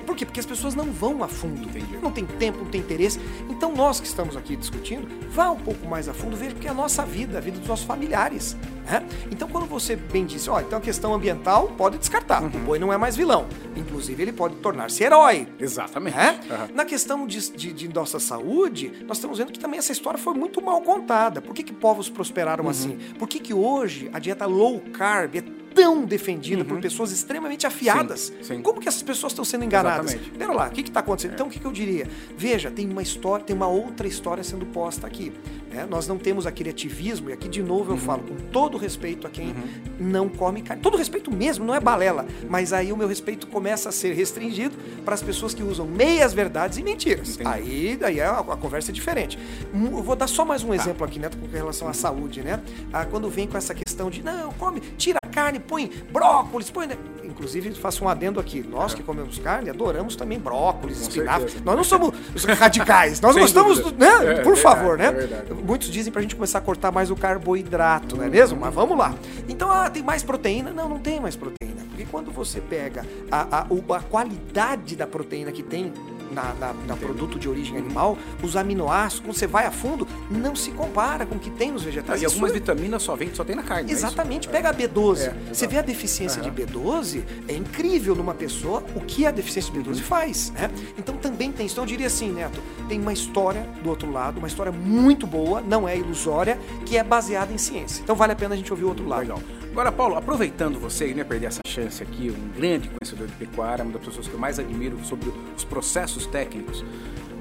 Por 0.00 0.16
quê? 0.16 0.24
Porque 0.24 0.40
as 0.40 0.46
pessoas 0.46 0.74
não 0.74 0.86
vão 0.86 1.22
a 1.22 1.28
fundo. 1.28 1.62
Entendi. 1.62 1.96
Não 2.02 2.10
tem 2.10 2.24
tempo, 2.24 2.58
não 2.58 2.66
tem 2.70 2.80
interesse. 2.80 3.20
Então 3.48 3.72
nós 3.74 4.00
que 4.00 4.06
estamos 4.06 4.36
aqui 4.36 4.56
discutindo, 4.56 5.08
vá 5.30 5.50
um 5.50 5.56
pouco 5.58 5.86
mais 5.86 6.08
a 6.08 6.14
fundo, 6.14 6.36
veja 6.36 6.52
porque 6.52 6.66
é 6.66 6.70
a 6.70 6.74
nossa 6.74 7.04
vida, 7.04 7.38
a 7.38 7.40
vida 7.40 7.58
dos 7.58 7.68
nossos 7.68 7.84
familiares. 7.86 8.56
né? 8.84 9.06
Então 9.30 9.48
quando 9.48 9.66
você 9.66 9.96
bem 9.96 10.24
disse, 10.26 10.48
ó, 10.50 10.60
então 10.60 10.78
a 10.78 10.82
questão 10.82 11.12
ambiental 11.14 11.68
pode 11.76 11.98
descartar. 11.98 12.42
O 12.42 12.48
boi 12.48 12.78
não 12.78 12.92
é 12.92 12.96
mais 12.96 13.16
vilão. 13.16 13.46
Inclusive 13.76 14.22
ele 14.22 14.32
pode 14.32 14.56
tornar-se 14.56 15.02
herói. 15.02 15.48
Exatamente. 15.58 16.16
né? 16.16 16.40
Aham. 16.50 16.68
Na 16.74 16.84
questão 16.84 17.26
de, 17.26 17.50
de- 17.52 17.72
de 17.72 17.88
nossa 17.88 18.18
saúde, 18.18 18.92
nós 19.06 19.16
estamos 19.18 19.38
vendo 19.38 19.52
que 19.52 19.58
também 19.58 19.78
essa 19.78 19.92
história 19.92 20.18
foi 20.18 20.34
muito 20.34 20.62
mal 20.62 20.80
contada. 20.82 21.40
Por 21.40 21.54
que, 21.54 21.62
que 21.62 21.72
povos 21.72 22.08
prosperaram 22.08 22.68
assim? 22.68 22.98
Por 23.18 23.28
que, 23.28 23.38
que 23.38 23.54
hoje 23.54 24.10
a 24.12 24.18
dieta 24.18 24.46
low 24.46 24.80
carb 24.92 25.36
é 25.36 25.42
tão 25.74 26.04
defendida 26.04 26.64
por 26.64 26.80
pessoas 26.80 27.12
extremamente 27.12 27.66
afiadas. 27.66 28.32
Sim, 28.40 28.56
sim. 28.56 28.62
Como 28.62 28.80
que 28.80 28.88
essas 28.88 29.02
pessoas 29.02 29.32
estão 29.32 29.44
sendo 29.44 29.64
enganadas? 29.64 30.12
Exatamente. 30.12 30.38
Pera 30.38 30.52
lá, 30.52 30.66
o 30.68 30.70
que 30.70 30.80
está 30.80 31.00
acontecendo? 31.00 31.32
Então, 31.34 31.46
o 31.46 31.50
que, 31.50 31.58
que 31.58 31.64
eu 31.66 31.72
diria? 31.72 32.06
Veja, 32.36 32.70
tem 32.70 32.88
uma 32.88 33.02
história, 33.02 33.44
tem 33.44 33.54
uma 33.54 33.66
outra 33.68 34.06
história 34.06 34.42
sendo 34.44 34.66
posta 34.66 35.06
aqui. 35.06 35.32
né? 35.70 35.86
Nós 35.88 36.06
não 36.06 36.18
temos 36.18 36.46
aquele 36.46 36.70
ativismo, 36.70 37.30
e 37.30 37.32
aqui 37.32 37.48
de 37.48 37.62
novo 37.62 37.92
eu 37.92 37.96
falo 37.98 38.22
com 38.22 38.34
todo 38.50 38.76
respeito 38.78 39.26
a 39.26 39.30
quem 39.30 39.54
não 39.98 40.28
come 40.28 40.62
carne. 40.62 40.82
Todo 40.82 40.96
respeito 40.96 41.30
mesmo, 41.30 41.64
não 41.64 41.74
é 41.74 41.80
balela. 41.80 42.26
Mas 42.48 42.72
aí 42.72 42.92
o 42.92 42.96
meu 42.96 43.08
respeito 43.08 43.46
começa 43.46 43.88
a 43.88 43.92
ser 43.92 44.14
restringido 44.14 44.74
para 45.04 45.14
as 45.14 45.22
pessoas 45.22 45.54
que 45.54 45.62
usam 45.62 45.86
meias 45.86 46.32
verdades 46.32 46.78
e 46.78 46.82
mentiras. 46.82 47.30
Entendi. 47.34 47.48
Aí 47.48 47.96
daí 47.98 48.20
a, 48.20 48.38
a 48.40 48.56
conversa 48.56 48.90
é 48.90 48.94
diferente. 48.94 49.38
Eu 49.72 50.02
vou 50.02 50.14
dar 50.16 50.26
só 50.26 50.44
mais 50.44 50.62
um 50.62 50.72
exemplo 50.74 51.04
aqui, 51.04 51.18
né, 51.18 51.28
com 51.28 51.46
relação 51.46 51.88
à 51.88 51.92
saúde, 51.92 52.42
né? 52.42 52.60
Ah, 52.92 53.04
quando 53.04 53.28
vem 53.28 53.46
com 53.46 53.56
essa 53.56 53.74
questão 53.74 54.10
de 54.10 54.22
não, 54.22 54.52
come, 54.52 54.80
tira 54.96 55.18
carne, 55.32 55.58
põe 55.58 55.90
brócolis, 56.12 56.70
põe. 56.70 56.86
né? 56.86 56.96
Inclusive, 57.24 57.72
faço 57.74 58.04
um 58.04 58.08
adendo 58.08 58.38
aqui. 58.38 58.62
Nós 58.68 58.94
que 58.94 59.02
comemos 59.02 59.38
carne, 59.38 59.70
adoramos 59.70 60.14
também 60.16 60.38
brócolis, 60.38 60.98
Com 60.98 61.08
espinafre. 61.08 61.42
certeza. 61.44 61.64
Nós 61.64 61.76
não 61.76 61.84
somos 61.84 62.12
os 62.34 62.44
radicais, 62.44 63.20
nós 63.20 63.32
Sem 63.34 63.42
gostamos, 63.42 63.78
do, 63.80 63.92
né? 63.92 64.06
É, 64.08 64.18
Por 64.18 64.54
verdade, 64.54 64.60
favor, 64.60 64.98
né? 64.98 65.06
é 65.06 65.12
verdade. 65.12 65.54
Muitos 65.54 65.88
dizem 65.90 66.12
pra 66.12 66.20
gente 66.22 66.34
começar 66.36 66.58
a 66.58 66.60
cortar 66.60 66.92
mais 66.92 67.10
o 67.10 67.16
carboidrato, 67.16 68.16
não 68.16 68.24
é 68.24 68.28
mesmo? 68.28 68.60
Mas 68.60 68.74
vamos 68.74 68.96
lá. 68.96 69.14
Então, 69.48 69.70
ah, 69.70 69.88
tem 69.88 70.02
mais 70.02 70.22
proteína? 70.22 70.70
Não, 70.72 70.88
não 70.88 70.98
tem 70.98 71.20
mais 71.20 71.34
proteína. 71.36 71.82
Porque 71.88 72.06
quando 72.10 72.30
você 72.30 72.60
pega 72.60 73.04
a, 73.30 73.58
a, 73.58 73.60
a 73.96 74.00
qualidade 74.00 74.96
da 74.96 75.06
proteína 75.06 75.52
que 75.52 75.62
tem 75.62 75.92
na, 76.32 76.54
na, 76.54 76.72
na 76.86 76.96
produto 76.96 77.38
de 77.38 77.48
origem 77.48 77.76
animal, 77.76 78.16
os 78.42 78.56
aminoácidos, 78.56 79.20
quando 79.26 79.36
você 79.36 79.46
vai 79.46 79.66
a 79.66 79.70
fundo, 79.70 80.06
não 80.30 80.56
se 80.56 80.70
compara 80.70 81.24
com 81.26 81.36
o 81.36 81.38
que 81.38 81.50
tem 81.50 81.70
nos 81.70 81.82
vegetais. 81.82 82.20
E 82.22 82.24
algumas 82.24 82.50
Isso 82.50 82.56
é- 82.56 82.60
vitaminas 82.60 83.02
só, 83.02 83.14
vem, 83.16 83.34
só 83.34 83.44
tem 83.44 83.54
na 83.56 83.62
carne. 83.62 83.90
é? 83.90 83.92
Exatamente, 83.92 84.48
pega 84.48 84.70
a 84.70 84.74
B12. 84.74 85.20
É, 85.28 85.34
Você 85.52 85.66
vê 85.66 85.78
a 85.78 85.82
deficiência 85.82 86.40
de 86.42 86.50
B12, 86.50 87.22
é 87.48 87.54
incrível 87.54 88.14
numa 88.14 88.34
pessoa 88.34 88.82
o 88.94 89.00
que 89.00 89.26
a 89.26 89.30
deficiência 89.30 89.72
de 89.72 89.78
B12 89.80 90.00
faz, 90.00 90.50
né? 90.52 90.70
Então 90.98 91.16
também 91.16 91.52
tem 91.52 91.66
isso. 91.66 91.74
Então 91.74 91.84
eu 91.84 91.88
diria 91.88 92.06
assim, 92.06 92.32
Neto, 92.32 92.60
tem 92.88 93.00
uma 93.00 93.12
história 93.12 93.66
do 93.82 93.88
outro 93.90 94.10
lado, 94.10 94.38
uma 94.38 94.48
história 94.48 94.72
muito 94.72 95.26
boa, 95.26 95.60
não 95.60 95.86
é 95.88 95.96
ilusória, 95.96 96.58
que 96.86 96.96
é 96.96 97.04
baseada 97.04 97.52
em 97.52 97.58
ciência. 97.58 98.02
Então 98.02 98.16
vale 98.16 98.32
a 98.32 98.36
pena 98.36 98.54
a 98.54 98.56
gente 98.56 98.70
ouvir 98.72 98.84
o 98.84 98.88
outro 98.88 99.06
lado. 99.06 99.20
Legal. 99.22 99.40
Agora, 99.72 99.90
Paulo, 99.90 100.16
aproveitando 100.16 100.78
você, 100.78 101.06
e 101.06 101.10
não 101.12 101.18
ia 101.18 101.24
perder 101.24 101.46
essa 101.46 101.62
chance 101.66 102.02
aqui, 102.02 102.30
um 102.30 102.50
grande 102.50 102.90
conhecedor 102.90 103.26
de 103.26 103.32
pecuária, 103.32 103.82
uma 103.82 103.94
das 103.94 104.04
pessoas 104.04 104.28
que 104.28 104.34
eu 104.34 104.38
mais 104.38 104.58
admiro 104.58 105.02
sobre 105.02 105.32
os 105.56 105.64
processos 105.64 106.26
técnicos, 106.26 106.84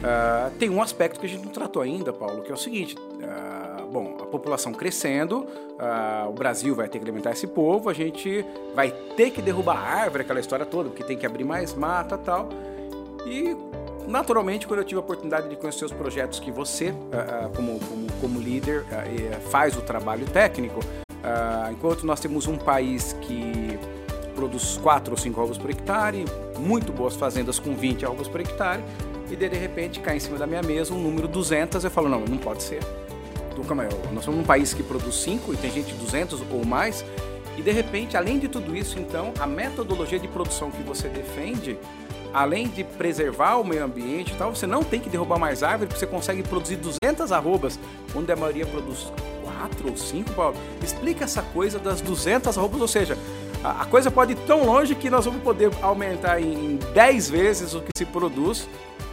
ah, 0.02 0.50
tem 0.58 0.70
um 0.70 0.82
aspecto 0.82 1.20
que 1.20 1.26
a 1.26 1.30
gente 1.30 1.44
não 1.44 1.52
tratou 1.52 1.82
ainda, 1.82 2.13
Paulo, 2.13 2.41
que 2.41 2.50
é 2.50 2.54
o 2.54 2.58
seguinte: 2.58 2.96
ah, 3.22 3.84
bom, 3.91 4.15
a 4.22 4.26
população 4.26 4.72
crescendo, 4.72 5.46
ah, 5.78 6.26
o 6.30 6.32
Brasil 6.32 6.74
vai 6.74 6.88
ter 6.88 7.00
que 7.00 7.04
alimentar 7.04 7.32
esse 7.32 7.48
povo, 7.48 7.89
a 7.89 7.94
gente 7.94 8.46
vai 8.74 8.91
ter 9.17 9.32
que 9.32 9.41
derrubar 9.41 9.76
a 9.76 10.02
árvore, 10.04 10.24
aquela 10.24 10.39
história 10.39 10.65
toda, 10.65 10.88
porque 10.88 11.04
tem 11.04 11.17
que 11.17 11.26
abrir 11.26 11.44
mais 11.44 11.74
mata 11.74 12.17
tal. 12.17 12.48
E 13.26 13.58
naturalmente, 14.08 14.65
quando 14.65 14.80
eu 14.80 14.86
tive 14.86 15.00
a 15.00 15.04
oportunidade 15.04 15.50
de 15.50 15.58
conhecer 15.58 15.84
os 15.84 15.91
projetos 15.91 16.39
que 16.39 16.50
você, 16.50 16.94
como, 17.56 17.78
como, 17.82 18.08
como 18.22 18.39
líder, 18.39 18.86
faz 19.52 19.78
o 19.78 19.82
trabalho 19.82 20.26
técnico, 20.26 20.80
ah, 21.23 21.69
enquanto 21.71 22.05
nós 22.05 22.19
temos 22.19 22.47
um 22.47 22.57
país 22.57 23.13
que 23.21 23.79
produz 24.36 24.77
4 24.81 25.12
ou 25.12 25.17
5 25.17 25.41
ovos 25.41 25.57
por 25.57 25.69
hectare, 25.69 26.25
muito 26.57 26.91
boas 26.91 27.15
fazendas 27.15 27.60
com 27.60 27.75
20 27.75 28.05
ovos 28.05 28.27
por 28.27 28.41
hectare, 28.41 28.84
e 29.29 29.36
de, 29.36 29.47
repente 29.47 29.99
cai 29.99 30.17
em 30.17 30.19
cima 30.19 30.38
da 30.38 30.45
minha 30.45 30.62
mesa 30.62 30.93
um 30.93 30.99
número 30.99 31.27
200, 31.27 31.84
eu 31.84 31.91
falo, 31.91 32.10
não, 32.10 32.19
não 32.21 32.38
pode 32.38 32.63
ser. 32.63 32.81
Então, 33.51 33.63
calma 33.63 33.88
nós 34.12 34.25
somos 34.25 34.41
um 34.41 34.43
país 34.43 34.73
que 34.73 34.84
produz 34.84 35.15
5 35.15 35.53
e 35.53 35.57
tem 35.57 35.71
gente 35.71 35.93
200 35.93 36.41
ou 36.51 36.65
mais, 36.65 37.05
e 37.57 37.62
de 37.62 37.71
repente, 37.71 38.17
além 38.17 38.39
de 38.39 38.47
tudo 38.47 38.75
isso, 38.75 38.97
então, 38.97 39.34
a 39.39 39.45
metodologia 39.45 40.19
de 40.19 40.27
produção 40.27 40.71
que 40.71 40.81
você 40.81 41.07
defende, 41.07 41.77
além 42.34 42.67
de 42.67 42.84
preservar 42.84 43.57
o 43.57 43.63
meio 43.63 43.84
ambiente 43.84 44.34
e 44.34 44.36
tal, 44.36 44.55
você 44.55 44.65
não 44.65 44.84
tem 44.84 44.99
que 44.99 45.10
derrubar 45.10 45.38
mais 45.38 45.63
árvore, 45.63 45.88
porque 45.88 45.99
você 45.99 46.07
consegue 46.07 46.43
produzir 46.43 46.77
200 46.77 47.31
arrobas, 47.31 47.79
onde 48.15 48.31
a 48.31 48.36
maioria 48.36 48.65
produz 48.65 49.12
4 49.62 49.89
ou 49.89 49.95
5, 49.97 50.32
Paulo. 50.34 50.58
Explica 50.84 51.26
essa 51.26 51.41
coisa 51.41 51.78
das 51.78 52.02
200 52.02 52.58
arrobas, 52.58 52.82
ou 52.82 52.88
seja, 52.88 53.17
a, 53.63 53.84
a 53.84 53.86
coisa 53.86 54.10
pode 54.10 54.34
ir 54.34 54.38
tão 54.47 54.65
longe 54.65 54.95
que 54.95 55.10
nós 55.10 55.26
vamos 55.26 55.43
poder 55.43 55.71
aumentar 55.82 56.41
em 56.41 56.78
10 56.93 57.30
vezes 57.30 57.74
o 57.74 57.82
que 57.82 57.91
se 57.95 58.06
produz 58.06 58.67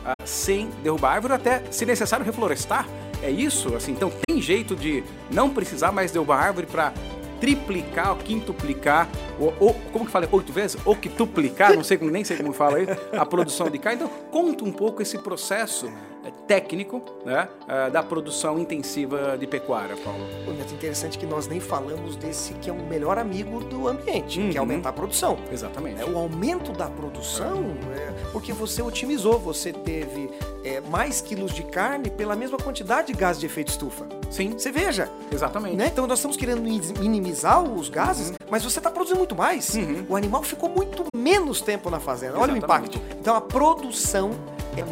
ah, 0.05 0.15
sem 0.25 0.71
derrubar 0.83 1.15
árvore, 1.15 1.35
até, 1.35 1.63
se 1.71 1.85
necessário, 1.85 2.25
reflorestar. 2.25 2.89
É 3.23 3.31
isso? 3.31 3.75
Assim, 3.75 3.93
então 3.93 4.11
tem 4.27 4.41
jeito 4.41 4.77
de 4.77 5.03
não 5.31 5.51
precisar 5.51 5.93
mais 5.93 6.13
derrubar 6.13 6.43
árvore 6.43 6.67
para 6.67 6.93
triplicar, 7.41 8.11
ou 8.11 8.17
quintuplicar, 8.17 9.09
ou, 9.39 9.55
ou 9.61 9.75
como 9.93 10.07
que 10.07 10.11
fala, 10.11 10.29
oito 10.31 10.53
vezes? 10.53 10.81
Ou 10.85 10.97
quintuplicar, 10.97 11.75
não 11.75 11.85
sei 11.85 11.99
nem 11.99 12.25
sei 12.25 12.37
como 12.37 12.53
fala 12.53 12.79
aí, 12.79 12.87
a 13.13 13.27
produção 13.27 13.69
de 13.69 13.79
carne. 13.79 14.03
Então, 14.03 14.11
conta 14.31 14.65
um 14.65 14.73
pouco 14.73 15.03
esse 15.03 15.19
processo 15.19 15.91
eh, 16.25 16.33
técnico 16.49 17.03
né, 17.25 17.47
ah, 17.69 17.89
da 17.91 18.03
produção 18.03 18.59
intensiva 18.59 19.37
de 19.39 19.47
pecuária, 19.47 19.95
Paulo. 19.99 20.21
Neto, 20.57 20.73
interessante 20.75 21.19
que 21.19 21.27
nós 21.27 21.47
nem 21.47 21.61
falamos 21.61 22.17
desse 22.17 22.55
que 22.55 22.71
é 22.71 22.73
o 22.73 22.83
melhor 22.87 23.19
amigo 23.19 23.61
do 23.61 23.87
ambiente, 23.87 24.41
que 24.41 24.57
é 24.57 24.61
Uhum. 24.61 24.67
aumentar 24.67 24.89
a 24.89 24.93
produção. 24.93 25.39
Exatamente. 25.53 26.01
É, 26.01 26.05
o 26.07 26.17
aumento 26.19 26.73
da 26.73 26.87
produção 26.89 27.77
é 27.95 28.09
porque 28.33 28.53
você 28.53 28.81
otimizou, 28.83 29.39
você 29.39 29.73
teve 29.73 30.31
é, 30.65 30.81
mais 30.81 31.21
quilos 31.21 31.53
de 31.55 31.63
carne 31.63 32.11
pela 32.11 32.35
mesma 32.35 32.57
quantidade 32.59 33.13
de 33.13 33.13
gás 33.19 33.39
de 33.39 33.47
efeito 33.47 33.69
estufa. 33.69 34.07
Sim, 34.31 34.53
Você 34.53 34.71
veja, 34.73 35.11
exatamente. 35.33 35.77
né? 35.77 35.87
Então 35.87 36.07
nós 36.07 36.19
estamos 36.19 36.37
querendo 36.37 36.61
mi- 36.63 36.81
minimizar 36.99 37.63
os 37.63 37.89
gases, 37.89 38.33
mas 38.51 38.63
você 38.63 38.79
está 38.79 38.91
produzindo 38.91 39.19
muito 39.19 39.35
mais. 39.35 39.75
Uhum. 39.75 40.05
O 40.09 40.17
animal 40.17 40.43
ficou 40.43 40.69
muito 40.69 41.05
menos 41.15 41.61
tempo 41.61 41.89
na 41.91 41.99
fazenda. 42.01 42.39
Olha 42.39 42.53
o 42.55 42.57
Exatamente. 42.57 42.97
impacto. 42.99 43.17
Então 43.21 43.35
a 43.35 43.41
produção 43.41 44.31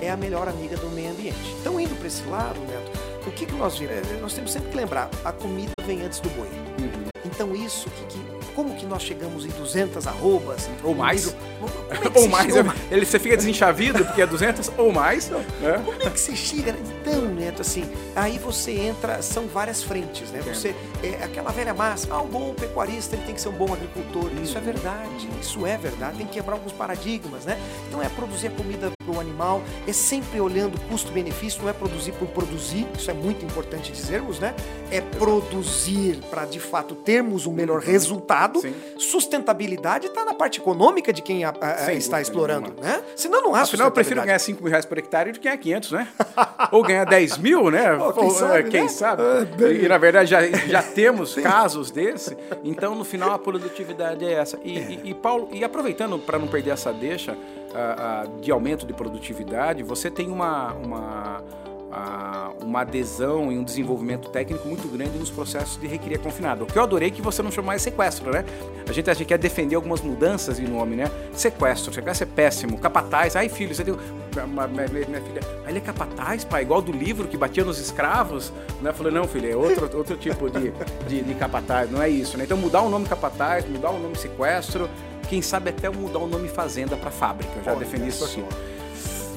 é 0.02 0.10
a 0.10 0.16
melhor 0.16 0.48
amiga 0.48 0.76
do 0.76 0.88
meio 0.90 1.10
ambiente. 1.10 1.54
Então 1.60 1.78
indo 1.80 1.94
para 1.96 2.06
esse 2.06 2.22
lado, 2.24 2.58
Neto, 2.60 2.90
o 3.26 3.30
que, 3.32 3.44
que 3.46 3.54
nós 3.54 3.76
vimos? 3.78 3.94
É, 3.96 4.02
Nós 4.20 4.32
temos 4.34 4.52
sempre 4.52 4.70
que 4.70 4.76
lembrar, 4.76 5.10
a 5.24 5.32
comida 5.32 5.72
vem 5.84 6.02
antes 6.02 6.20
do 6.20 6.28
boi. 6.30 6.48
Uhum. 6.78 7.06
Então 7.24 7.54
isso, 7.54 7.90
que, 7.90 8.04
que- 8.06 8.36
como 8.54 8.74
que 8.74 8.86
nós 8.86 9.02
chegamos 9.02 9.44
em 9.44 9.48
200 9.50 10.06
arrobas? 10.06 10.70
Ou 10.82 10.94
mais. 10.94 11.34
É 11.34 11.36
Ou 12.18 12.26
mais, 12.28 12.50
chega- 12.54 12.74
ele, 12.90 13.04
você 13.04 13.18
fica 13.18 13.36
desenchavido 13.36 14.02
porque 14.04 14.22
é 14.22 14.26
200 14.26 14.70
ou 14.78 14.90
mais. 14.92 15.28
Né? 15.28 15.44
Como 15.84 16.02
é 16.02 16.08
que 16.08 16.18
você 16.18 16.34
chega? 16.34 16.74
Então, 17.02 17.20
Neto, 17.26 17.60
assim, 17.60 17.84
aí 18.14 18.38
você 18.38 18.72
entra, 18.72 19.20
são 19.20 19.46
várias 19.46 19.82
frentes, 19.82 20.30
né? 20.30 20.40
Você, 20.40 20.74
é 21.02 21.22
aquela 21.22 21.50
velha 21.52 21.74
massa, 21.74 22.08
ah, 22.10 22.22
o 22.22 22.26
bom 22.28 22.54
pecuarista 22.54 23.14
ele 23.16 23.26
tem 23.26 23.34
que 23.34 23.40
ser 23.42 23.48
um 23.50 23.52
bom 23.52 23.70
agricultor. 23.74 24.30
Isso 24.42 24.56
é 24.56 24.60
verdade, 24.62 25.28
isso 25.38 25.66
é 25.66 25.76
verdade, 25.76 26.16
tem 26.16 26.26
que 26.26 26.32
quebrar 26.34 26.54
alguns 26.54 26.72
paradigmas, 26.72 27.44
né? 27.44 27.58
Então 27.88 28.00
é 28.02 28.08
produzir 28.08 28.46
a 28.46 28.50
comida 28.52 28.90
para 29.06 29.16
o 29.16 29.20
animal, 29.20 29.62
é 29.86 29.92
sempre 29.92 30.40
olhando 30.40 30.78
custo-benefício, 30.88 31.62
não 31.62 31.68
é 31.70 31.72
produzir 31.72 32.12
por 32.12 32.26
produzir, 32.28 32.86
isso 32.98 33.10
é 33.10 33.14
muito 33.14 33.44
importante 33.44 33.92
dizermos, 33.92 34.38
né? 34.40 34.54
É 34.90 35.00
produzir 35.00 36.18
para 36.30 36.44
de 36.44 36.58
fato 36.60 36.94
termos 36.94 37.46
um 37.46 37.52
melhor 37.52 37.80
resultado. 37.80 38.60
Sim. 38.60 38.74
Sustentabilidade 38.98 40.06
está 40.08 40.24
na 40.24 40.34
parte 40.34 40.60
econômica 40.60 41.12
de 41.12 41.22
quem 41.22 41.44
a- 41.44 41.54
a- 41.60 41.92
está 41.94 42.20
explorando, 42.20 42.68
nenhuma. 42.70 42.82
né? 42.98 43.02
Senão 43.14 43.42
não 43.42 43.54
há 43.54 43.60
Afinal, 43.62 43.88
eu 43.88 43.92
prefiro 43.92 44.22
ganhar 44.22 44.38
5 44.38 44.62
mil 44.62 44.70
reais 44.70 44.84
por 44.84 44.98
hectare 44.98 45.32
do 45.32 45.38
que 45.38 45.44
ganhar 45.44 45.56
500, 45.58 45.92
né? 45.92 46.08
Ou 46.72 46.82
ganhar 46.82 47.04
10 47.04 47.38
mil, 47.38 47.70
né? 47.70 47.94
Pô, 47.96 48.12
quem 48.12 48.24
Ou, 48.24 48.30
sabe, 48.30 48.58
é, 48.58 48.62
quem 48.64 48.82
né? 48.82 48.88
sabe? 48.88 49.22
É, 49.22 49.44
bem- 49.44 49.84
E, 49.84 49.88
na 49.88 49.98
verdade, 49.98 50.30
já, 50.30 50.42
já 50.46 50.82
temos 50.94 51.34
casos 51.34 51.90
desse. 51.90 52.36
Então, 52.64 52.94
no 52.94 53.04
final, 53.04 53.32
a 53.32 53.38
produtividade 53.38 54.24
é 54.24 54.32
essa. 54.32 54.58
E, 54.64 54.76
e- 54.78 55.00
e, 55.10 55.14
Paulo, 55.14 55.48
e 55.52 55.64
aproveitando 55.64 56.18
para 56.18 56.38
não 56.38 56.46
perder 56.46 56.70
essa 56.70 56.92
deixa 56.92 57.36
ah, 57.78 58.26
de 58.40 58.50
aumento 58.50 58.86
de 58.86 58.92
produtividade, 58.92 59.82
você 59.82 60.10
tem 60.10 60.30
uma... 60.30 60.72
uma 60.74 61.42
ah, 61.98 62.50
uma 62.62 62.80
adesão 62.82 63.50
e 63.50 63.56
um 63.56 63.64
desenvolvimento 63.64 64.28
técnico 64.28 64.68
muito 64.68 64.86
grande 64.88 65.16
nos 65.16 65.30
processos 65.30 65.80
de 65.80 65.86
recria 65.86 66.18
confinada. 66.18 66.62
O 66.64 66.66
que 66.66 66.76
eu 66.76 66.82
adorei 66.82 67.08
é 67.08 67.10
que 67.10 67.22
você 67.22 67.42
não 67.42 67.50
chamou 67.50 67.68
mais 67.68 67.80
sequestro, 67.80 68.30
né? 68.32 68.44
A 68.86 68.92
gente, 68.92 69.08
a 69.08 69.14
gente 69.14 69.26
quer 69.26 69.38
defender 69.38 69.76
algumas 69.76 70.02
mudanças 70.02 70.58
em 70.58 70.66
nome, 70.66 70.94
né? 70.96 71.10
Sequestro, 71.32 71.94
sequestro 71.94 72.28
é 72.28 72.30
péssimo. 72.34 72.76
Capataz, 72.76 73.34
ai 73.34 73.48
filho, 73.48 73.74
você 73.74 73.82
deu. 73.84 73.96
Minha, 74.34 74.66
minha- 74.66 74.88
minha 75.08 75.20
filha, 75.22 75.40
"Ah, 75.64 75.70
ele 75.70 75.78
é 75.78 75.80
capataz, 75.80 76.44
pai, 76.44 76.62
igual 76.62 76.82
do 76.82 76.92
livro 76.92 77.28
que 77.28 77.36
batia 77.38 77.64
nos 77.64 77.78
escravos, 77.78 78.52
né? 78.82 78.92
Falei, 78.92 79.12
não, 79.12 79.26
filho, 79.26 79.50
é 79.50 79.56
outro, 79.56 79.88
outro 79.96 80.16
tipo 80.16 80.50
de, 80.50 80.72
de, 81.08 81.22
de 81.22 81.34
capataz, 81.34 81.90
não 81.90 82.02
é 82.02 82.10
isso, 82.10 82.36
né? 82.36 82.44
Então 82.44 82.58
mudar 82.58 82.82
o 82.82 82.90
nome 82.90 83.06
capataz, 83.06 83.66
mudar 83.66 83.90
o 83.90 83.98
nome 83.98 84.16
sequestro, 84.16 84.90
quem 85.26 85.42
sabe 85.42 85.70
até 85.70 85.90
mudar 85.90 86.18
o 86.18 86.26
nome 86.26 86.48
fazenda 86.48 86.96
para 86.96 87.10
fábrica. 87.10 87.52
Eu 87.56 87.64
já 87.64 87.70
Olha 87.72 87.80
defendi 87.80 88.08
isso 88.08 88.24
aqui. 88.24 88.44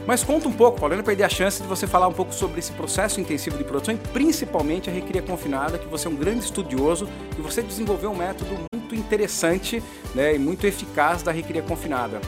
Mas 0.08 0.24
conta 0.24 0.48
um 0.48 0.52
pouco, 0.52 0.80
Paulo, 0.80 0.94
eu 0.94 0.98
não 0.98 1.04
perder 1.04 1.24
a 1.24 1.30
chance 1.30 1.62
de 1.62 1.68
você 1.68 1.86
falar 1.86 2.08
um 2.08 2.14
pouco 2.14 2.34
sobre 2.34 2.60
esse 2.60 2.72
processo 2.72 3.22
intensivo 3.22 3.58
de 3.58 3.64
produção 3.64 3.94
e 3.94 3.98
principalmente 3.98 4.90
a 4.90 4.94
recria 4.94 5.22
confinada, 5.22 5.78
que 5.78 5.88
você 5.88 6.08
é 6.08 6.10
um 6.10 6.16
grande 6.16 6.40
estudioso 6.40 7.08
e 7.38 7.42
você 7.42 7.62
desenvolveu 7.62 8.10
um 8.10 8.16
método 8.16 8.50
muito 8.74 8.96
interessante 8.96 9.84
né, 10.16 10.36
e 10.36 10.40
muito 10.40 10.66
eficaz 10.66 11.22
da 11.22 11.32
recria 11.32 11.62
confinada. 11.62 12.20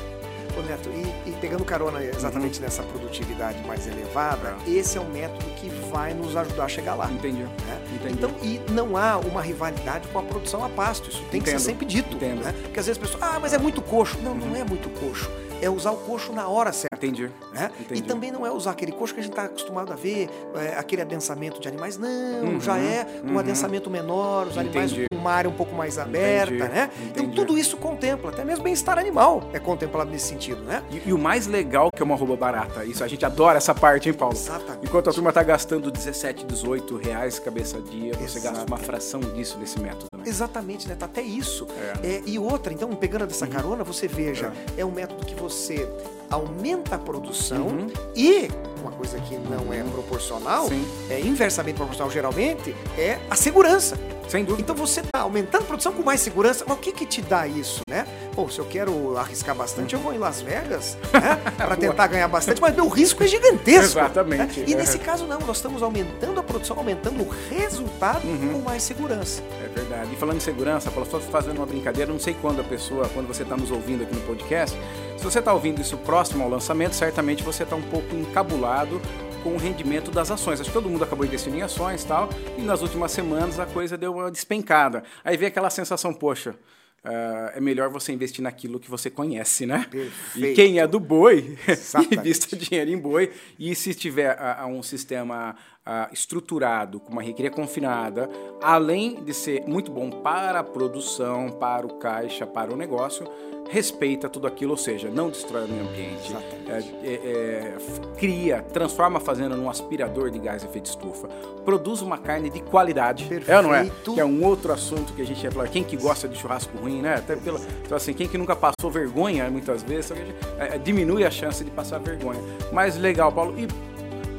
Ô, 0.57 0.61
Neto, 0.63 0.89
e, 0.89 1.29
e 1.29 1.33
pegando 1.39 1.63
carona 1.63 2.03
exatamente 2.03 2.57
Uhum. 2.59 2.65
nessa 2.65 2.83
produtividade 2.83 3.61
mais 3.65 3.87
elevada, 3.87 4.55
esse 4.67 4.97
é 4.97 5.01
o 5.01 5.05
método 5.05 5.45
que 5.55 5.69
vai 5.91 6.13
nos 6.13 6.35
ajudar 6.35 6.65
a 6.65 6.67
chegar 6.67 6.95
lá. 6.95 7.09
Entendi. 7.11 7.43
né? 7.43 7.81
Entendi. 7.93 8.13
Então, 8.13 8.31
e 8.41 8.59
não 8.71 8.97
há 8.97 9.17
uma 9.17 9.41
rivalidade 9.41 10.07
com 10.09 10.19
a 10.19 10.23
produção 10.23 10.63
a 10.63 10.69
pasto. 10.69 11.09
Isso 11.09 11.19
tem 11.31 11.41
que 11.41 11.49
Entendo. 11.49 11.59
ser 11.59 11.65
sempre 11.71 11.85
dito. 11.85 12.15
Entendo. 12.15 12.43
Né? 12.43 12.53
Porque 12.63 12.79
às 12.79 12.85
vezes 12.87 13.01
as 13.01 13.09
pessoas, 13.09 13.23
ah, 13.23 13.39
mas 13.39 13.53
é 13.53 13.57
muito 13.57 13.81
coxo. 13.81 14.17
Não, 14.21 14.33
não 14.35 14.55
é 14.55 14.63
muito 14.63 14.89
coxo. 14.99 15.29
É 15.61 15.69
usar 15.69 15.91
o 15.91 15.97
coxo 15.97 16.33
na 16.33 16.47
hora 16.47 16.71
certa. 16.73 16.87
Entendi. 16.95 17.29
Né? 17.53 17.69
Entendi. 17.79 17.99
E 17.99 18.03
também 18.03 18.31
não 18.31 18.45
é 18.45 18.51
usar 18.51 18.71
aquele 18.71 18.91
coxo 18.91 19.13
que 19.13 19.19
a 19.19 19.23
gente 19.23 19.31
está 19.31 19.45
acostumado 19.45 19.93
a 19.93 19.95
ver, 19.95 20.27
é, 20.55 20.75
aquele 20.77 21.01
adensamento 21.03 21.59
de 21.61 21.67
animais. 21.67 21.97
Não, 21.97 22.09
Uhum, 22.43 22.59
já 22.59 22.77
é 22.77 23.21
um 23.23 23.33
uhum. 23.33 23.39
adensamento 23.39 23.89
menor, 23.89 24.47
os 24.47 24.57
animais 24.57 24.91
Entendi. 24.91 25.07
com 25.10 25.10
uma 25.21 25.31
área 25.31 25.49
um 25.49 25.53
pouco 25.53 25.73
mais 25.75 25.97
aberta, 25.97 26.53
Entendi, 26.53 26.69
né? 26.73 26.89
Então 27.03 27.23
entendi. 27.25 27.35
tudo 27.35 27.57
isso 27.57 27.77
contempla, 27.77 28.31
até 28.31 28.43
mesmo 28.43 28.63
bem-estar 28.63 28.97
animal 28.97 29.43
é 29.53 29.59
contemplado 29.59 30.09
nesse 30.11 30.27
sentido, 30.27 30.61
né? 30.63 30.83
E, 30.91 31.09
e 31.09 31.13
o 31.13 31.17
mais 31.17 31.47
legal 31.47 31.89
que 31.95 32.01
é 32.01 32.05
uma 32.05 32.15
roupa 32.15 32.35
barata. 32.35 32.83
Isso, 32.83 33.03
a 33.03 33.07
gente 33.07 33.25
adora 33.25 33.57
essa 33.57 33.73
parte, 33.73 34.09
hein, 34.09 34.13
Paulo? 34.13 34.35
Exatamente. 34.35 34.85
Enquanto 34.85 35.09
a 35.09 35.13
turma 35.13 35.31
tá 35.31 35.43
gastando 35.43 35.89
17, 35.91 36.45
18 36.45 36.97
reais 36.97 37.39
cabeça 37.39 37.79
dia, 37.79 38.13
você 38.15 38.39
gasta 38.39 38.65
uma 38.65 38.77
fração 38.77 39.19
disso 39.21 39.57
nesse 39.59 39.79
método, 39.79 40.07
né? 40.15 40.23
Exatamente, 40.25 40.87
né? 40.87 40.95
Tá 40.95 41.05
até 41.05 41.21
isso. 41.21 41.67
É. 42.03 42.07
É, 42.07 42.21
e 42.25 42.37
outra, 42.39 42.73
então, 42.73 42.89
pegando 42.95 43.27
dessa 43.27 43.47
carona, 43.47 43.83
você 43.83 44.07
veja, 44.07 44.51
é. 44.77 44.83
um 44.83 44.91
método 44.91 45.25
que 45.25 45.35
você 45.35 45.87
aumenta 46.29 46.95
a 46.95 46.99
produção 46.99 47.67
Uhum. 47.67 47.87
e 48.15 48.49
uma 48.81 48.91
coisa 48.91 49.19
que 49.19 49.35
não 49.37 49.71
é 49.73 49.83
proporcional, 49.83 50.67
Sim. 50.67 50.85
é 51.09 51.19
inversamente 51.19 51.75
proporcional 51.77 52.09
geralmente, 52.11 52.75
é 52.97 53.19
a 53.29 53.35
segurança. 53.35 53.97
Sem 54.31 54.45
dúvida. 54.45 54.61
Então 54.61 54.73
você 54.73 55.01
está 55.01 55.19
aumentando 55.19 55.63
a 55.63 55.65
produção 55.65 55.91
com 55.91 56.01
mais 56.03 56.21
segurança, 56.21 56.63
mas 56.65 56.77
o 56.77 56.79
que 56.79 56.93
que 56.93 57.05
te 57.05 57.21
dá 57.21 57.45
isso, 57.45 57.81
né? 57.89 58.07
Pô, 58.33 58.47
se 58.47 58.59
eu 58.59 58.65
quero 58.65 59.17
arriscar 59.17 59.53
bastante, 59.53 59.93
eu 59.93 59.99
vou 59.99 60.13
em 60.13 60.17
Las 60.17 60.39
Vegas, 60.41 60.97
né? 61.11 61.35
Para 61.57 61.75
tentar 61.75 62.07
ganhar 62.07 62.29
bastante, 62.29 62.61
mas 62.61 62.73
meu 62.73 62.87
risco 62.87 63.21
é 63.25 63.27
gigantesco. 63.27 63.99
Exatamente. 63.99 64.61
né? 64.61 64.65
E 64.69 64.73
É. 64.73 64.77
nesse 64.77 64.97
caso 64.99 65.25
não, 65.25 65.37
nós 65.41 65.57
estamos 65.57 65.83
aumentando 65.83 66.39
a 66.39 66.43
produção, 66.43 66.77
aumentando 66.77 67.23
o 67.23 67.29
resultado 67.49 68.25
Uhum. 68.25 68.53
com 68.53 68.59
mais 68.59 68.83
segurança. 68.83 69.41
É 69.65 69.67
verdade. 69.67 70.13
E 70.13 70.15
falando 70.15 70.37
em 70.37 70.41
segurança, 70.41 70.89
Paulo, 70.89 71.09
só 71.11 71.19
fazendo 71.19 71.57
uma 71.57 71.65
brincadeira, 71.65 72.09
não 72.09 72.19
sei 72.19 72.33
quando 72.41 72.61
a 72.61 72.63
pessoa, 72.63 73.09
quando 73.13 73.27
você 73.27 73.43
está 73.43 73.57
nos 73.57 73.69
ouvindo 73.69 74.03
aqui 74.03 74.15
no 74.15 74.21
podcast, 74.21 74.77
se 75.17 75.23
você 75.25 75.39
está 75.39 75.51
ouvindo 75.53 75.81
isso 75.81 75.97
próximo 75.97 76.41
ao 76.41 76.49
lançamento, 76.49 76.93
certamente 76.95 77.43
você 77.43 77.63
está 77.63 77.75
um 77.75 77.81
pouco 77.81 78.15
encabulado 78.15 79.01
com 79.43 79.53
o 79.53 79.57
rendimento 79.57 80.11
das 80.11 80.31
ações. 80.31 80.59
Acho 80.59 80.69
que 80.69 80.73
todo 80.73 80.89
mundo 80.89 81.03
acabou 81.03 81.25
investindo 81.25 81.55
em 81.55 81.61
ações 81.61 82.03
e 82.03 82.07
tal, 82.07 82.29
e 82.57 82.61
nas 82.61 82.81
últimas 82.81 83.11
semanas 83.11 83.59
a 83.59 83.65
coisa 83.65 83.97
deu 83.97 84.13
uma 84.13 84.31
despencada. 84.31 85.03
Aí 85.23 85.37
vem 85.37 85.47
aquela 85.47 85.69
sensação, 85.69 86.13
poxa, 86.13 86.55
ah, 87.03 87.53
é 87.55 87.59
melhor 87.59 87.89
você 87.89 88.11
investir 88.11 88.43
naquilo 88.43 88.79
que 88.79 88.89
você 88.89 89.09
conhece, 89.09 89.65
né? 89.65 89.87
Perfeito. 89.89 90.51
E 90.51 90.53
quem 90.53 90.79
é 90.79 90.85
do 90.85 90.99
boi, 90.99 91.57
invista 92.11 92.55
dinheiro 92.55 92.91
em 92.91 92.97
boi. 92.97 93.31
E 93.57 93.73
se 93.73 93.93
tiver 93.95 94.37
um 94.65 94.83
sistema 94.83 95.55
ah, 95.85 96.09
estruturado, 96.11 96.99
com 96.99 97.11
uma 97.11 97.21
recria 97.21 97.49
confinada, 97.49 98.29
além 98.61 99.23
de 99.23 99.33
ser 99.33 99.63
muito 99.67 99.91
bom 99.91 100.09
para 100.09 100.59
a 100.59 100.63
produção, 100.63 101.49
para 101.49 101.85
o 101.85 101.95
caixa, 101.95 102.45
para 102.45 102.71
o 102.71 102.77
negócio, 102.77 103.25
respeita 103.69 104.29
tudo 104.29 104.47
aquilo, 104.47 104.71
ou 104.71 104.77
seja, 104.77 105.09
não 105.09 105.29
destrói 105.29 105.65
o 105.65 105.67
meio 105.67 105.87
ambiente, 105.87 106.35
é, 106.67 107.07
é, 107.07 107.13
é, 107.13 107.77
cria, 108.17 108.61
transforma 108.61 109.17
a 109.17 109.21
fazenda 109.21 109.55
num 109.55 109.69
aspirador 109.69 110.29
de 110.29 110.39
gás 110.39 110.61
de 110.61 110.67
efeito 110.67 110.87
estufa, 110.87 111.27
produz 111.63 112.01
uma 112.01 112.17
carne 112.17 112.49
de 112.49 112.61
qualidade, 112.61 113.27
é 113.47 113.57
ou 113.57 113.63
não 113.63 113.73
é? 113.73 113.83
Perfeito. 113.83 114.13
Que 114.13 114.19
é 114.19 114.25
um 114.25 114.43
outro 114.43 114.73
assunto 114.73 115.13
que 115.13 115.21
a 115.21 115.25
gente 115.25 115.43
ia 115.43 115.51
falar. 115.51 115.67
Quem 115.69 115.83
que 115.83 115.95
gosta 115.95 116.27
de 116.27 116.37
churrasco 116.37 116.77
ruim, 116.77 117.01
né? 117.01 117.15
Até 117.15 117.35
pela, 117.35 117.59
então 117.83 117.95
assim, 117.95 118.13
quem 118.13 118.27
que 118.27 118.37
nunca 118.37 118.55
passou 118.55 118.91
vergonha 118.91 119.49
muitas 119.49 119.83
vezes, 119.83 120.11
é, 120.59 120.77
diminui 120.77 121.23
a 121.23 121.31
chance 121.31 121.63
de 121.63 121.71
passar 121.71 121.99
vergonha. 121.99 122.41
Mas 122.71 122.97
legal, 122.97 123.31
Paulo. 123.31 123.57
E 123.57 123.90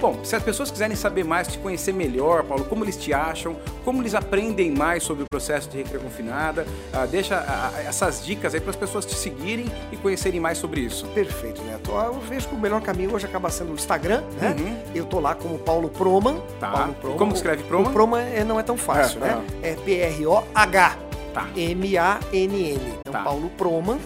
Bom, 0.02 0.18
se 0.24 0.34
as 0.34 0.42
pessoas 0.42 0.68
quiserem 0.68 0.96
saber 0.96 1.22
mais, 1.24 1.46
te 1.46 1.58
conhecer 1.58 1.92
melhor, 1.94 2.42
Paulo, 2.42 2.64
como 2.64 2.84
eles 2.84 2.96
te 2.96 3.14
acham, 3.14 3.54
como 3.84 4.02
eles 4.02 4.16
aprendem 4.16 4.68
mais 4.72 5.04
sobre 5.04 5.22
o 5.22 5.26
processo 5.30 5.70
de 5.70 5.76
recria 5.78 6.00
confinada, 6.00 6.66
ah, 6.92 7.06
deixa 7.06 7.36
ah, 7.36 7.70
ah, 7.72 7.82
essas 7.82 8.24
dicas 8.24 8.52
aí 8.52 8.60
para 8.60 8.70
as 8.70 8.76
pessoas 8.76 9.06
te 9.06 9.14
seguirem 9.14 9.66
e 9.92 9.96
conhecerem 9.96 10.40
mais 10.40 10.58
sobre 10.58 10.80
isso. 10.80 11.06
Perfeito, 11.14 11.62
Neto. 11.62 11.92
Eu 11.92 12.14
vejo 12.18 12.48
que 12.48 12.54
o 12.56 12.58
melhor 12.58 12.80
caminho 12.82 13.14
hoje 13.14 13.26
acaba 13.26 13.48
sendo 13.48 13.70
o 13.70 13.74
Instagram, 13.76 14.24
né? 14.40 14.56
Uhum. 14.58 14.76
Eu 14.92 15.04
tô 15.04 15.20
lá 15.20 15.36
como 15.36 15.56
Paulo 15.56 15.88
Proman. 15.88 16.40
Tá. 16.58 16.70
Paulo 16.72 16.96
E 17.14 17.16
como 17.16 17.32
escreve 17.32 17.62
Proman? 17.62 17.90
O 17.90 17.92
Proman 17.92 18.22
é- 18.22 18.42
não 18.42 18.58
é 18.58 18.64
tão 18.64 18.76
fácil, 18.76 19.22
É, 19.24 19.28
né? 19.28 19.44
É 19.62 19.74
P-R-O-H. 19.76 20.98
Tá. 21.32 21.48
M-A-N-N. 21.56 22.92
Então, 23.00 23.12
Tá. 23.12 23.22
Paulo 23.22 23.48
Proman. 23.56 23.98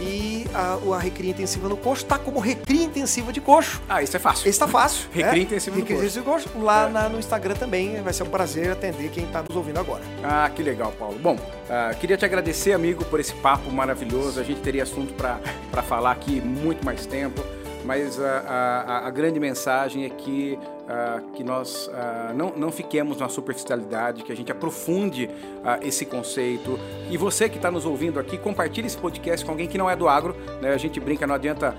E 0.00 0.46
a, 0.52 0.78
a 0.94 0.98
recria 0.98 1.30
intensiva 1.30 1.68
no 1.68 1.76
coxo 1.76 2.04
tá 2.04 2.18
como 2.18 2.38
recria 2.40 2.84
intensiva 2.84 3.32
de 3.32 3.40
coxo. 3.40 3.80
Ah, 3.88 4.02
isso 4.02 4.16
é 4.16 4.20
fácil. 4.20 4.48
Esse 4.48 4.58
tá 4.58 4.68
fácil. 4.68 5.08
Recria 5.12 5.32
né? 5.32 5.38
intensiva 5.38 5.76
no 5.76 5.82
Recria 5.82 5.98
coxo. 6.00 6.18
intensiva 6.18 6.36
de 6.40 6.44
coxo. 6.50 6.58
Lá 6.64 6.86
É. 6.88 6.90
na- 6.90 7.08
no 7.08 7.18
Instagram 7.18 7.54
também 7.54 8.02
vai 8.02 8.12
ser 8.12 8.22
um 8.24 8.28
prazer 8.30 8.70
atender 8.72 9.10
quem 9.10 9.26
tá 9.26 9.42
nos 9.46 9.56
ouvindo 9.56 9.78
agora. 9.78 10.02
Ah, 10.22 10.50
que 10.54 10.62
legal, 10.62 10.92
Paulo. 10.98 11.18
Bom, 11.18 11.38
ah, 11.70 11.94
queria 11.98 12.16
te 12.16 12.24
agradecer, 12.24 12.72
amigo, 12.72 13.04
por 13.04 13.20
esse 13.20 13.34
papo 13.34 13.70
maravilhoso. 13.70 14.40
A 14.40 14.42
gente 14.44 14.60
teria 14.60 14.82
assunto 14.82 15.14
para 15.14 15.82
falar 15.82 16.10
aqui 16.12 16.40
muito 16.40 16.84
mais 16.84 17.06
tempo, 17.06 17.42
mas 17.84 18.18
ah, 18.20 18.84
a, 18.86 19.06
a 19.06 19.10
grande 19.10 19.38
mensagem 19.40 20.04
é 20.04 20.10
que, 20.10 20.58
ah, 20.88 21.20
que 21.34 21.42
nós 21.44 21.90
ah, 21.94 22.32
não, 22.34 22.52
não 22.56 22.70
fiquemos 22.72 23.18
na 23.18 23.28
superficialidade, 23.28 24.22
que 24.22 24.32
a 24.32 24.36
gente 24.36 24.50
aprofunde 24.52 25.30
ah, 25.64 25.78
esse 25.82 26.04
conceito. 26.04 26.78
E 27.10 27.16
você 27.16 27.48
que 27.48 27.56
está 27.56 27.70
nos 27.70 27.84
ouvindo 27.86 28.18
aqui, 28.20 28.36
compartilhe 28.38 28.86
esse 28.86 28.96
podcast 28.96 29.44
com 29.44 29.52
alguém 29.52 29.66
que 29.66 29.78
não 29.78 29.88
é 29.88 29.96
do 29.96 30.08
agro. 30.08 30.34
Né? 30.60 30.72
A 30.72 30.78
gente 30.78 30.98
brinca, 31.00 31.26
não 31.26 31.34
adianta 31.34 31.74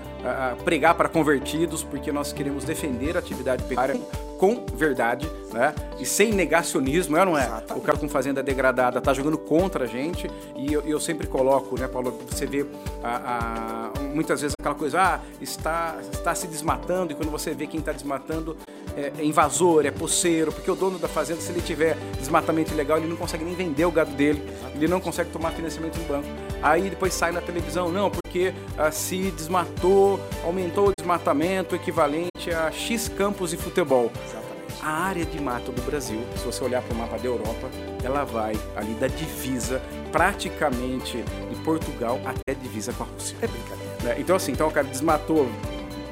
pregar 0.64 0.94
para 0.94 1.08
convertidos, 1.08 1.82
porque 1.84 2.10
nós 2.10 2.32
queremos 2.32 2.64
defender 2.64 3.16
a 3.16 3.20
atividade 3.20 3.62
pecuária 3.64 4.00
com 4.38 4.66
verdade, 4.74 5.30
né? 5.50 5.72
E 5.98 6.04
sem 6.04 6.30
negacionismo, 6.32 7.16
é 7.16 7.20
ou 7.20 7.26
não 7.26 7.38
é? 7.38 7.44
Exatamente. 7.46 7.72
O 7.78 7.80
cara 7.80 7.96
com 7.96 8.06
fazenda 8.08 8.42
degradada 8.42 9.00
tá 9.00 9.14
jogando 9.14 9.38
contra 9.38 9.84
a 9.84 9.86
gente 9.86 10.28
e 10.56 10.70
eu, 10.72 10.82
eu 10.82 11.00
sempre 11.00 11.26
coloco, 11.26 11.78
né, 11.80 11.88
Paulo? 11.88 12.18
Você 12.28 12.44
vê 12.44 12.66
a- 13.02 13.92
a- 13.96 14.00
muitas 14.14 14.42
vezes 14.42 14.54
aquela 14.60 14.74
coisa, 14.74 15.00
ah, 15.00 15.20
está, 15.40 15.96
está 16.12 16.34
se 16.34 16.46
desmatando 16.48 17.12
e 17.12 17.14
quando 17.16 17.30
você 17.30 17.54
vê 17.54 17.66
quem 17.66 17.80
está 17.80 17.92
desmatando 17.92 18.56
é, 18.96 19.12
é 19.18 19.24
invasor, 19.24 19.84
é 19.86 19.90
poceiro, 19.90 20.50
porque 20.50 20.70
o 20.70 20.74
dono 20.74 20.98
da 20.98 21.06
fazenda, 21.06 21.40
se 21.40 21.52
ele 21.52 21.60
tiver 21.60 21.96
desmatamento 22.18 22.72
ilegal, 22.72 22.98
ele 22.98 23.06
não 23.06 23.16
consegue 23.16 23.44
nem 23.44 23.54
vender 23.54 23.84
o 23.84 23.90
gado 23.90 24.12
dele, 24.12 24.42
ele 24.74 24.88
não 24.88 25.00
consegue 25.00 25.30
tomar 25.30 25.52
financiamento 25.52 25.98
em 25.98 26.04
banco. 26.04 26.26
Aí 26.62 26.88
depois 26.88 27.12
sai 27.12 27.32
na 27.32 27.40
televisão, 27.40 27.90
não, 27.92 28.10
porque 28.10 28.54
ah, 28.78 28.90
se 28.90 29.30
desmatou, 29.30 30.18
aumentou 30.42 30.88
o 30.88 30.92
desmatamento 30.98 31.74
equivalente 31.76 32.50
a 32.50 32.70
X 32.70 33.08
campos 33.08 33.50
de 33.50 33.56
futebol. 33.56 34.10
Exatamente. 34.24 34.46
A 34.82 34.90
área 34.90 35.24
de 35.24 35.40
mata 35.40 35.72
do 35.72 35.82
Brasil, 35.82 36.20
se 36.36 36.44
você 36.44 36.62
olhar 36.64 36.82
para 36.82 36.94
o 36.94 36.96
mapa 36.96 37.18
da 37.18 37.26
Europa, 37.26 37.68
ela 38.02 38.24
vai 38.24 38.54
ali 38.76 38.94
da 38.94 39.08
divisa, 39.08 39.82
praticamente 40.12 41.22
de 41.50 41.56
Portugal 41.62 42.20
até 42.24 42.52
a 42.52 42.54
divisa 42.54 42.92
com 42.92 43.02
a 43.02 43.06
Rússia. 43.06 43.36
É 43.42 43.46
brincadeira. 43.46 43.92
né? 44.02 44.16
Então, 44.18 44.36
assim, 44.36 44.52
então 44.52 44.68
o 44.68 44.70
cara 44.70 44.86
desmatou 44.86 45.48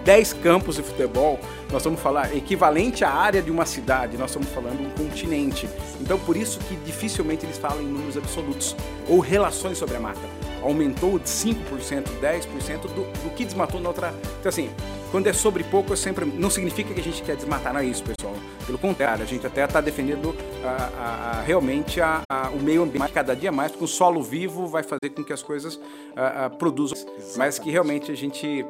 10 0.04 0.32
campos 0.34 0.76
de 0.76 0.82
futebol, 0.82 1.38
nós 1.72 1.78
estamos 1.82 1.98
falando 2.00 2.34
equivalente 2.36 3.04
à 3.04 3.10
área 3.10 3.40
de 3.42 3.50
uma 3.50 3.64
cidade, 3.66 4.16
nós 4.18 4.30
estamos 4.30 4.48
falando 4.50 4.80
um 4.80 4.90
continente. 4.90 5.68
Então, 6.00 6.18
por 6.20 6.36
isso 6.36 6.58
que 6.60 6.76
dificilmente 6.76 7.46
eles 7.46 7.56
falam 7.58 7.82
em 7.82 7.86
números 7.86 8.16
absolutos 8.16 8.76
ou 9.08 9.18
relações 9.18 9.78
sobre 9.78 9.96
a 9.96 10.00
mata. 10.00 10.20
Aumentou 10.62 11.18
de 11.18 11.24
5%, 11.28 12.04
10% 12.22 12.80
do, 12.82 12.88
do 12.88 13.30
que 13.34 13.44
desmatou 13.44 13.80
na 13.80 13.88
outra. 13.88 14.14
Então, 14.40 14.48
assim, 14.48 14.70
quando 15.10 15.26
é 15.26 15.32
sobre 15.32 15.62
pouco, 15.64 15.92
é 15.92 15.96
sempre. 15.96 16.24
Não 16.24 16.48
significa 16.50 16.92
que 16.94 17.00
a 17.00 17.02
gente 17.02 17.22
quer 17.22 17.36
desmatar, 17.36 17.72
não 17.72 17.80
é 17.80 17.84
isso, 17.84 18.02
pessoal. 18.02 18.34
Pelo 18.66 18.78
contrário, 18.78 19.22
a 19.22 19.26
gente 19.26 19.46
até 19.46 19.64
está 19.64 19.80
defendendo 19.80 20.34
ah, 20.64 20.66
ah, 20.66 20.90
ah, 21.38 21.42
realmente 21.46 22.00
a- 22.00 22.22
a- 22.30 22.48
o 22.50 22.58
meio 22.62 22.82
ambiente 22.82 23.12
cada 23.12 23.34
dia 23.36 23.52
mais, 23.52 23.72
porque 23.72 23.84
o 23.84 23.88
solo 23.88 24.22
vivo 24.22 24.66
vai 24.66 24.82
fazer 24.82 25.10
com 25.14 25.22
que 25.22 25.32
as 25.32 25.42
coisas 25.42 25.78
ah, 26.16 26.48
produzam, 26.50 26.96
mas 27.36 27.58
que 27.58 27.70
realmente 27.70 28.10
a 28.10 28.14
gente 28.14 28.64